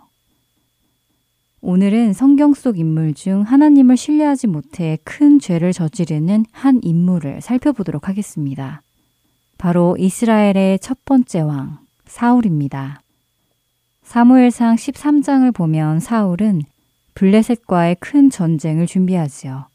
오늘은 1.61 2.11
성경 2.11 2.53
속 2.53 2.77
인물 2.77 3.13
중 3.13 3.43
하나님을 3.43 3.95
신뢰하지 3.95 4.47
못해 4.47 4.97
큰 5.05 5.39
죄를 5.39 5.71
저지르는 5.71 6.43
한 6.51 6.81
인물을 6.83 7.39
살펴보도록 7.39 8.09
하겠습니다. 8.09 8.81
바로 9.57 9.95
이스라엘의 9.97 10.79
첫 10.79 11.05
번째 11.05 11.39
왕, 11.39 11.77
사울입니다. 12.05 12.99
사무엘상 14.03 14.75
13장을 14.75 15.55
보면 15.55 16.01
사울은 16.01 16.63
블레셋과의 17.15 17.95
큰 18.01 18.29
전쟁을 18.29 18.85
준비하지요. 18.85 19.67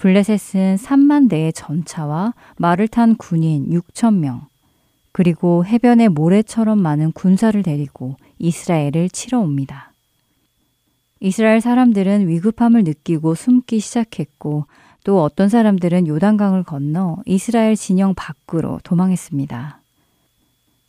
블레셋은 0.00 0.76
3만 0.76 1.28
대의 1.28 1.52
전차와 1.52 2.32
말을 2.56 2.88
탄 2.88 3.16
군인 3.16 3.68
6천 3.68 4.14
명, 4.14 4.46
그리고 5.12 5.62
해변에 5.66 6.08
모래처럼 6.08 6.80
많은 6.80 7.12
군사를 7.12 7.62
데리고 7.62 8.16
이스라엘을 8.38 9.10
치러 9.10 9.40
옵니다. 9.40 9.92
이스라엘 11.20 11.60
사람들은 11.60 12.28
위급함을 12.28 12.84
느끼고 12.84 13.34
숨기 13.34 13.78
시작했고 13.78 14.64
또 15.04 15.22
어떤 15.22 15.50
사람들은 15.50 16.06
요단강을 16.06 16.62
건너 16.62 17.18
이스라엘 17.26 17.76
진영 17.76 18.14
밖으로 18.14 18.80
도망했습니다. 18.82 19.80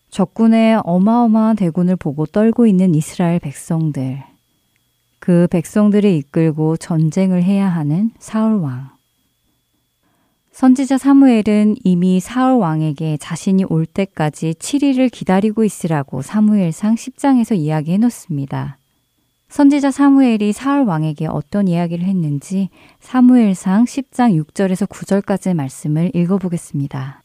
적군의 0.10 0.84
어마어마한 0.86 1.58
대군을 1.58 1.98
보고 1.98 2.26
떨고 2.26 2.66
있는 2.66 2.96
이스라엘 2.96 3.40
백성들. 3.40 4.24
그 5.20 5.48
백성들을 5.52 6.10
이끌고 6.10 6.78
전쟁을 6.78 7.44
해야 7.44 7.68
하는 7.68 8.12
사울 8.18 8.54
왕. 8.54 9.01
선지자 10.62 11.00
사무엘은 11.00 11.78
이미 11.84 12.20
사울 12.20 12.60
왕에게 12.60 13.18
자신이 13.18 13.64
올 13.64 13.88
때까지 13.88 14.54
7일을 14.60 15.12
기다리고 15.12 15.64
있으라고 15.64 16.22
사무엘상 16.22 16.94
10장에서 16.94 17.58
이야기해 17.58 17.98
놓습니다. 17.98 18.78
선지자 19.50 19.90
사무엘이 19.90 20.54
사울 20.54 20.86
왕에게 20.86 21.26
어떤 21.26 21.68
이야기를 21.68 22.06
했는지 22.06 22.70
사무엘상 23.00 23.86
10장 23.86 24.40
6절에서 24.40 24.88
9절까지의 24.88 25.56
말씀을 25.56 26.12
읽어보겠습니다. 26.14 27.24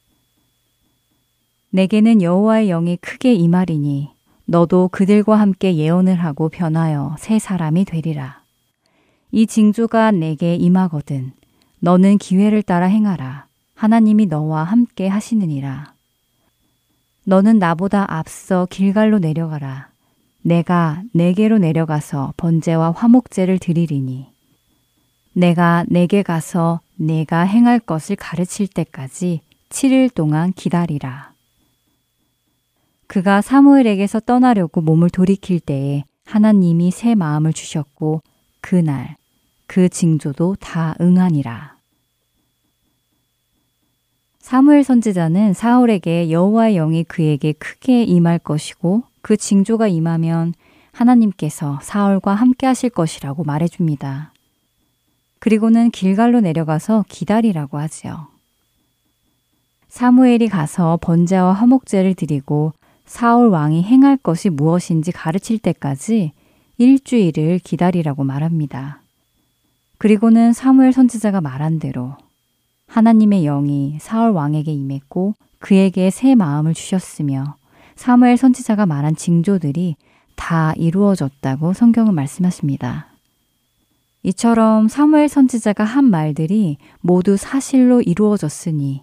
내게는 1.72 2.22
여호와의 2.22 2.68
영이 2.68 2.97
크게 3.03 3.34
임하리니 3.34 4.12
너도 4.47 4.89
그들과 4.89 5.39
함께 5.39 5.76
예언을 5.76 6.14
하고 6.14 6.49
변하여 6.49 7.16
새 7.18 7.39
사람이 7.39 7.84
되리라. 7.84 8.41
이 9.30 9.47
징조가 9.47 10.12
내게 10.12 10.55
임하거든 10.55 11.32
너는 11.81 12.18
기회를 12.18 12.62
따라 12.62 12.87
행하라. 12.87 13.47
하나님이 13.74 14.27
너와 14.27 14.64
함께 14.64 15.09
하시느니라. 15.09 15.93
너는 17.24 17.59
나보다 17.59 18.07
앞서 18.09 18.66
길갈로 18.70 19.18
내려가라. 19.18 19.89
내가 20.43 21.03
내게로 21.12 21.59
내려가서 21.59 22.33
번제와 22.37 22.93
화목제를 22.93 23.59
드리리니 23.59 24.27
내가 25.33 25.85
내게 25.89 26.22
가서 26.22 26.81
내가 26.95 27.41
행할 27.41 27.81
것을 27.81 28.16
가르칠 28.16 28.68
때까지 28.68 29.41
7일 29.68 30.14
동안 30.14 30.53
기다리라. 30.53 31.33
그가 33.07 33.43
사무엘에게서 33.43 34.20
떠나려고 34.20 34.81
몸을 34.81 35.11
돌이킬 35.11 35.61
때에 35.61 36.05
하나님이 36.24 36.91
새 36.91 37.14
마음을 37.14 37.53
주셨고 37.53 38.22
그날 38.61 39.16
그 39.67 39.89
징조도 39.89 40.57
다 40.61 40.95
응하니라. 41.01 41.77
사무엘 44.39 44.85
선지자는 44.85 45.55
사울에게 45.55 46.31
여호와의 46.31 46.75
영이 46.77 47.05
그에게 47.05 47.53
크게 47.53 48.05
임할 48.05 48.39
것이고 48.39 49.03
그 49.21 49.37
징조가 49.37 49.89
임하면 49.89 50.55
하나님께서 50.93 51.81
사울과 51.83 52.33
함께 52.35 52.67
하실 52.67 52.91
것이라고 52.91 53.43
말해 53.43 53.67
줍니다. 53.67 54.33
그리고는 55.41 55.91
길갈로 55.91 56.41
내려가서 56.41 57.05
기다리라고 57.09 57.79
하지요. 57.79 58.29
사무엘이 59.89 60.49
가서 60.49 60.99
번제와 61.03 61.53
화목제를 61.53 62.14
드리고 62.14 62.73
사울 63.05 63.49
왕이 63.49 63.83
행할 63.83 64.17
것이 64.17 64.49
무엇인지 64.51 65.12
가르칠 65.12 65.59
때까지 65.59 66.33
일주일을 66.79 67.59
기다리라고 67.61 68.25
말합니다. 68.25 69.01
그리고는 69.99 70.53
사무엘 70.53 70.92
선지자가 70.92 71.40
말한 71.40 71.78
대로 71.78 72.16
하나님의 72.88 73.42
영이 73.42 73.99
사울 74.01 74.30
왕에게 74.30 74.72
임했고 74.72 75.34
그에게 75.59 76.11
새 76.11 76.34
마음을 76.34 76.74
주셨으며 76.74 77.57
사무엘 77.97 78.36
선지자가 78.36 78.86
말한 78.86 79.16
징조들이 79.16 79.97
다 80.36 80.74
이루어졌다고 80.76 81.72
성경은 81.72 82.14
말씀하십니다. 82.14 83.09
이처럼 84.22 84.88
사무엘 84.88 85.28
선지자가 85.28 85.84
한 85.84 86.05
말들이 86.05 86.78
모두 87.01 87.36
사실로 87.36 88.03
이루어졌으니 88.03 89.03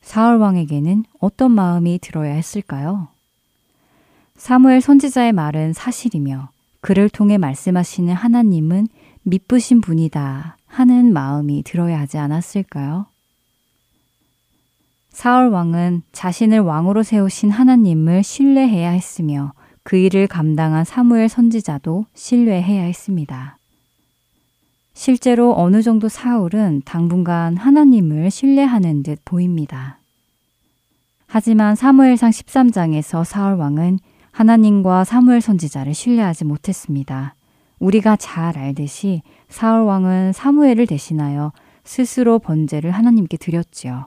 사울 0.00 0.36
왕에게는 0.36 1.04
어떤 1.20 1.52
마음이 1.52 1.98
들어야 2.02 2.32
했을까요? 2.32 3.08
사무엘 4.36 4.80
선지자의 4.80 5.32
말은 5.32 5.74
사실이며 5.74 6.48
그를 6.80 7.08
통해 7.08 7.38
말씀하시는 7.38 8.12
하나님은 8.12 8.88
미쁘신 9.24 9.80
분이다 9.80 10.56
하는 10.66 11.12
마음이 11.12 11.62
들어야 11.62 12.00
하지 12.00 12.18
않았을까요? 12.18 13.06
사울 15.08 15.48
왕은 15.48 16.02
자신을 16.12 16.60
왕으로 16.60 17.02
세우신 17.02 17.50
하나님을 17.50 18.22
신뢰해야 18.22 18.90
했으며 18.90 19.52
그 19.82 19.96
일을 19.96 20.26
감당한 20.26 20.84
사무엘 20.84 21.28
선지자도 21.28 22.06
신뢰해야 22.14 22.82
했습니다. 22.82 23.58
실제로 24.92 25.54
어느 25.56 25.82
정도 25.82 26.08
사울은 26.08 26.82
당분간 26.84 27.56
하나님을 27.56 28.30
신뢰하는 28.30 29.02
듯 29.02 29.20
보입니다. 29.24 29.98
하지만 31.26 31.74
사무엘상 31.74 32.30
13장에서 32.30 33.24
사울 33.24 33.54
왕은 33.54 33.98
하나님과 34.30 35.04
사무엘 35.04 35.40
선지자를 35.40 35.94
신뢰하지 35.94 36.44
못했습니다. 36.44 37.34
우리가 37.84 38.16
잘 38.16 38.56
알듯이 38.56 39.20
사울 39.48 39.82
왕은 39.82 40.32
사무엘을 40.32 40.86
대신하여 40.86 41.52
스스로 41.84 42.38
번제를 42.38 42.90
하나님께 42.90 43.36
드렸지요. 43.36 44.06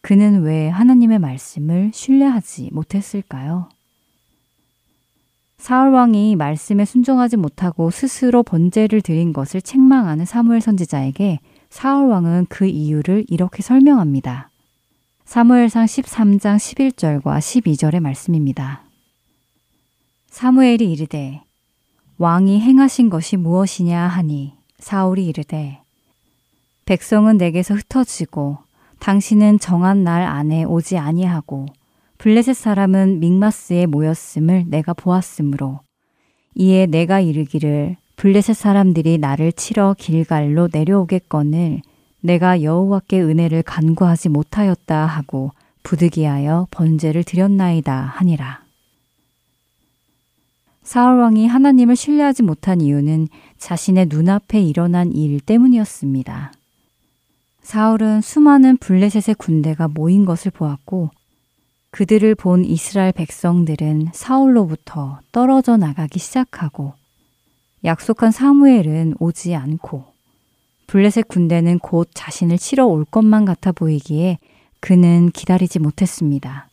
그는 0.00 0.42
왜 0.42 0.68
하나님의 0.68 1.20
말씀을 1.20 1.92
신뢰하지 1.94 2.70
못했을까요? 2.72 3.68
사울 5.58 5.92
왕이 5.92 6.34
말씀에 6.36 6.84
순종하지 6.84 7.36
못하고 7.36 7.90
스스로 7.90 8.42
번제를 8.42 9.02
드린 9.02 9.32
것을 9.32 9.60
책망하는 9.60 10.24
사무엘 10.24 10.60
선지자에게 10.60 11.38
사울 11.70 12.08
왕은 12.08 12.46
그 12.48 12.66
이유를 12.66 13.26
이렇게 13.28 13.62
설명합니다. 13.62 14.50
사무엘상 15.24 15.84
13장 15.84 16.56
11절과 16.56 17.22
12절의 17.22 18.00
말씀입니다. 18.00 18.82
사무엘이 20.30 20.90
이르되 20.90 21.42
왕이 22.18 22.60
행하신 22.60 23.10
것이 23.10 23.36
무엇이냐 23.36 24.00
하니 24.00 24.54
사울이 24.78 25.26
이르되 25.26 25.80
백성은 26.84 27.36
내게서 27.36 27.74
흩어지고 27.74 28.58
당신은 28.98 29.60
정한 29.60 30.02
날 30.02 30.22
안에 30.22 30.64
오지 30.64 30.98
아니하고 30.98 31.66
블레셋 32.18 32.56
사람은 32.56 33.20
믹마스에 33.20 33.86
모였음을 33.86 34.64
내가 34.66 34.94
보았으므로 34.94 35.80
이에 36.56 36.86
내가 36.86 37.20
이르기를 37.20 37.96
블레셋 38.16 38.56
사람들이 38.56 39.18
나를 39.18 39.52
치러 39.52 39.94
길갈로 39.96 40.70
내려오겠거늘 40.72 41.82
내가 42.20 42.62
여호와께 42.62 43.22
은혜를 43.22 43.62
간구하지 43.62 44.28
못하였다 44.30 45.06
하고 45.06 45.52
부득이하여 45.84 46.66
번제를 46.72 47.22
드렸나이다 47.22 47.94
하니라. 48.16 48.67
사울 50.88 51.18
왕이 51.18 51.46
하나님을 51.46 51.96
신뢰하지 51.96 52.42
못한 52.42 52.80
이유는 52.80 53.28
자신의 53.58 54.06
눈앞에 54.08 54.62
일어난 54.62 55.12
일 55.12 55.38
때문이었습니다. 55.38 56.50
사울은 57.60 58.22
수많은 58.22 58.78
블레셋의 58.78 59.34
군대가 59.36 59.86
모인 59.86 60.24
것을 60.24 60.50
보았고 60.50 61.10
그들을 61.90 62.34
본 62.36 62.64
이스라엘 62.64 63.12
백성들은 63.12 64.12
사울로부터 64.14 65.20
떨어져 65.30 65.76
나가기 65.76 66.18
시작하고 66.18 66.94
약속한 67.84 68.30
사무엘은 68.30 69.16
오지 69.20 69.54
않고 69.54 70.06
블레셋 70.86 71.28
군대는 71.28 71.80
곧 71.80 72.08
자신을 72.14 72.56
치러 72.56 72.86
올 72.86 73.04
것만 73.04 73.44
같아 73.44 73.72
보이기에 73.72 74.38
그는 74.80 75.32
기다리지 75.32 75.80
못했습니다. 75.80 76.67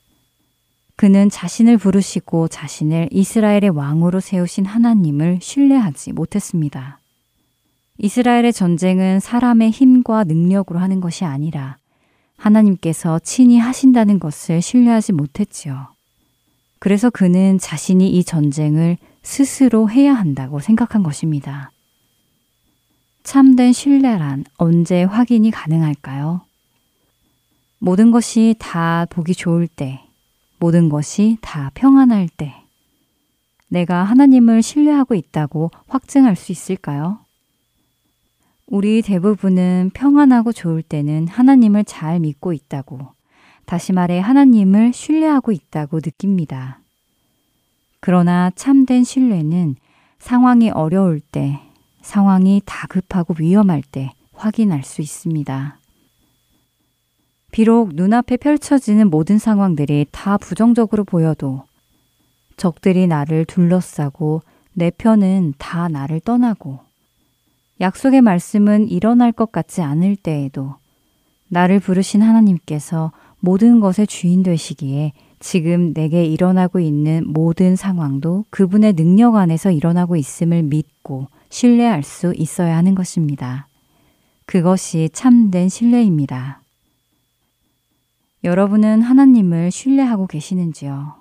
그는 0.98 1.30
자신을 1.30 1.78
부르시고 1.78 2.48
자신을 2.48 3.10
이스라엘의 3.12 3.70
왕으로 3.70 4.20
세우신 4.22 4.66
하나님을 4.66 5.40
신뢰하지 5.42 6.14
못했습니다. 6.14 7.00
이스라엘의 7.98 8.54
전쟁은 8.54 9.20
사람의 9.20 9.72
힘과 9.72 10.24
능력으로 10.24 10.80
하는 10.80 11.02
것이 11.02 11.26
아니라 11.26 11.78
하나님께서 12.38 13.20
친히 13.20 13.58
하신다는 13.58 14.20
것을 14.20 14.62
신뢰하지 14.62 15.14
못했지요. 15.14 15.88
그래서 16.80 17.10
그는 17.10 17.58
자신이 17.58 18.10
이 18.10 18.24
전쟁을 18.24 18.98
스스로 19.24 19.90
해야 19.90 20.14
한다고 20.14 20.60
생각한 20.60 21.04
것입니다. 21.04 21.72
참된 23.24 23.74
신뢰란 23.74 24.46
언제 24.58 25.04
확인이 25.04 25.50
가능할까요? 25.52 26.42
모든 27.80 28.12
것이 28.12 28.56
다 28.60 29.08
보기 29.10 29.34
좋을 29.34 29.68
때, 29.68 30.05
모든 30.58 30.90
것이 30.90 31.38
다 31.42 31.72
평안할 31.74 32.30
때, 32.30 32.54
내가 33.68 34.04
하나님을 34.04 34.62
신뢰하고 34.62 35.16
있다고 35.16 35.72
확증할 35.88 36.36
수 36.36 36.52
있을까요? 36.52 37.20
우리 38.68 39.02
대부분은 39.02 39.92
평안하고 39.94 40.52
좋을 40.52 40.82
때는 40.82 41.28
하나님을 41.28 41.84
잘 41.84 42.20
믿고 42.20 42.54
있다고, 42.54 43.00
다시 43.66 43.94
말해 43.94 44.20
하나님을 44.20 44.94
신뢰하고 44.94 45.52
있다고 45.52 45.98
느낍니다. 45.98 46.80
그러나 48.00 48.52
참된 48.56 49.04
신뢰는 49.04 49.76
상황이 50.20 50.70
어려울 50.70 51.20
때, 51.20 51.60
상황이 52.02 52.62
다급하고 52.66 53.36
위험할 53.40 53.82
때 53.82 54.12
확인할 54.34 54.84
수 54.84 55.02
있습니다. 55.02 55.80
비록 57.56 57.92
눈앞에 57.94 58.36
펼쳐지는 58.36 59.10
모든 59.10 59.38
상황들이 59.38 60.08
다 60.12 60.38
부정적으로 60.38 61.06
보여도 61.06 61.64
적들이 62.58 63.08
나를 63.08 63.46
둘러싸고 63.46 64.42
내 64.74 64.92
편은 64.92 65.54
다 65.58 65.88
나를 65.88 66.20
떠나고 66.20 66.80
약속의 67.80 68.20
말씀은 68.20 68.90
일어날 68.90 69.32
것 69.32 69.54
같지 69.54 69.82
않을 69.82 70.18
때에도 70.18 70.76
나를 71.48 71.80
부르신 71.80 72.22
하나님께서 72.22 73.14
모든 73.40 73.80
것의 73.80 74.06
주인 74.06 74.44
되시기에 74.44 75.14
지금 75.40 75.94
내게 75.94 76.26
일어나고 76.26 76.82
있는 76.82 77.24
모든 77.26 77.78
상황도 77.78 78.44
그분의 78.50 78.96
능력 78.96 79.38
안에서 79.38 79.72
일어나고 79.72 80.18
있음을 80.18 80.62
믿고 80.64 81.30
신뢰할 81.48 82.04
수 82.04 82.34
있어야 82.36 82.76
하는 82.76 82.96
것입니다. 82.96 83.70
그것이 84.46 85.10
참된 85.14 85.70
신뢰입니다. 85.70 86.65
여러분은 88.46 89.02
하나님을 89.02 89.72
신뢰하고 89.72 90.28
계시는지요? 90.28 91.16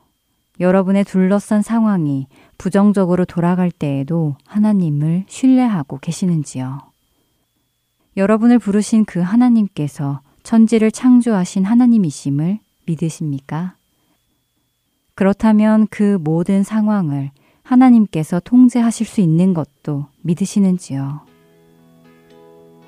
여러분의 0.60 1.04
둘러싼 1.04 1.62
상황이 1.62 2.26
부정적으로 2.58 3.24
돌아갈 3.24 3.70
때에도 3.70 4.36
하나님을 4.44 5.24
신뢰하고 5.26 5.98
계시는지요? 6.00 6.80
여러분을 8.18 8.58
부르신 8.58 9.06
그 9.06 9.20
하나님께서 9.20 10.20
천지를 10.42 10.90
창조하신 10.90 11.64
하나님이심을 11.64 12.58
믿으십니까? 12.84 13.76
그렇다면 15.14 15.86
그 15.90 16.18
모든 16.20 16.62
상황을 16.62 17.30
하나님께서 17.62 18.38
통제하실 18.38 19.06
수 19.06 19.22
있는 19.22 19.54
것도 19.54 20.08
믿으시는지요? 20.20 21.22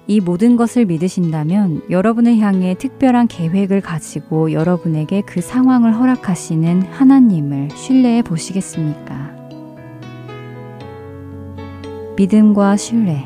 이 0.08 0.20
모든 0.20 0.56
것을 0.56 0.84
믿으신다면 0.86 1.82
여러분을 1.90 2.38
향해 2.38 2.74
특별한 2.78 3.26
계획을 3.26 3.80
가지고 3.80 4.52
여러분에게 4.52 5.22
그 5.22 5.40
상황을 5.40 5.96
허락하시는 5.98 6.82
하나님을 6.82 7.70
신뢰해 7.74 8.22
보시겠습니까? 8.22 9.34
믿음과 12.16 12.76
신뢰. 12.76 13.24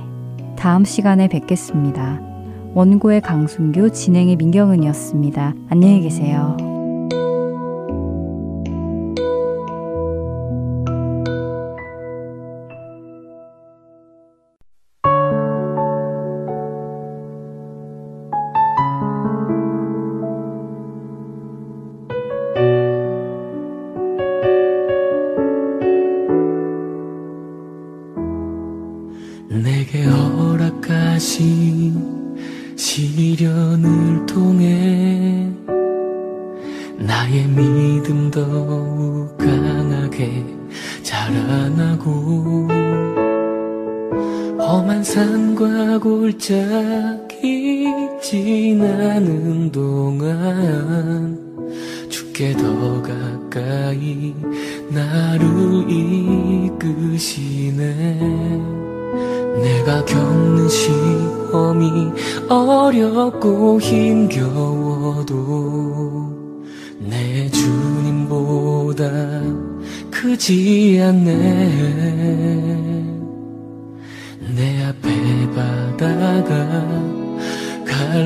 다음 0.57 0.85
시간에 0.85 1.29
뵙겠습니다. 1.29 2.21
원고의 2.75 3.21
강순규, 3.21 3.93
진행의 3.93 4.37
민경은이었습니다. 4.37 5.55
안녕히 5.69 6.01
계세요. 6.01 6.57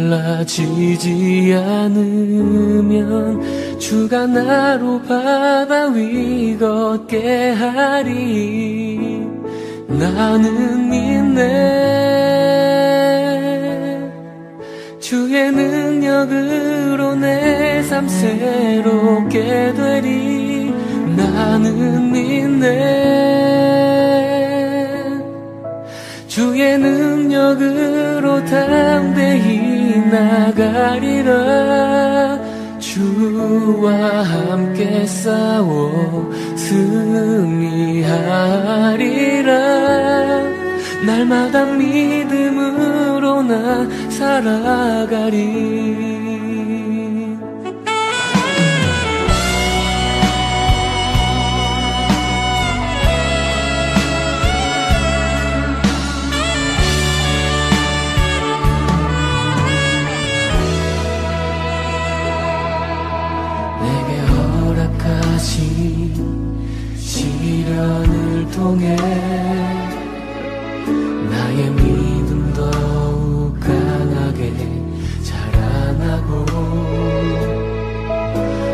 갈라지지 0.05 1.55
않으면 1.57 3.41
주가 3.79 4.27
나로 4.27 5.01
바다 5.03 5.87
위 5.87 6.59
걷게 6.59 7.53
하리. 7.53 9.23
나는 9.89 10.91
믿네. 10.91 11.45
주의 15.01 15.51
능력으로 15.51 17.15
내 17.15 17.83
삶 17.89 18.09
새롭게 18.09 19.73
되리. 19.75 20.75
나는 21.17 22.11
믿네. 22.13 23.15
주의 26.27 26.77
능력으로 26.79 28.45
담대히 28.45 29.74
나가리라. 30.15 31.33
주와 32.79 34.23
함께 34.23 35.05
싸워 35.07 36.31
승리하리라. 36.55 38.15
날마다 41.05 41.65
믿음으로 41.65 43.43
나 43.43 43.89
살아가리 44.09 46.14
통해. 68.65 68.97
나의 71.31 71.71
믿음 71.73 72.51
더욱 72.55 73.61
강하게 73.61 74.55
자라나고 75.23 76.47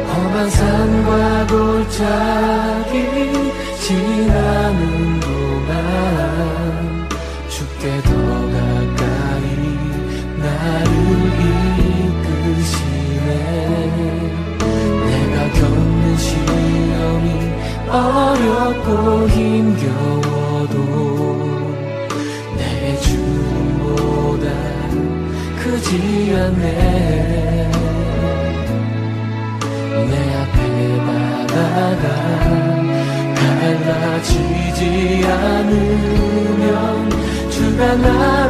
험한 0.07 0.49
산과 0.49 1.47
골짜기 1.49 3.40
어렵고 17.91 19.29
힘겨워도 19.29 20.77
내 22.57 22.97
주보다 23.01 24.47
크지 25.59 26.33
않네. 26.37 27.71
내 30.09 30.15
앞에 30.37 30.59
바다가 31.05 32.05
갈라지지 33.35 34.81
않으면 35.27 36.69
주가 37.51 37.81
나 37.97 38.50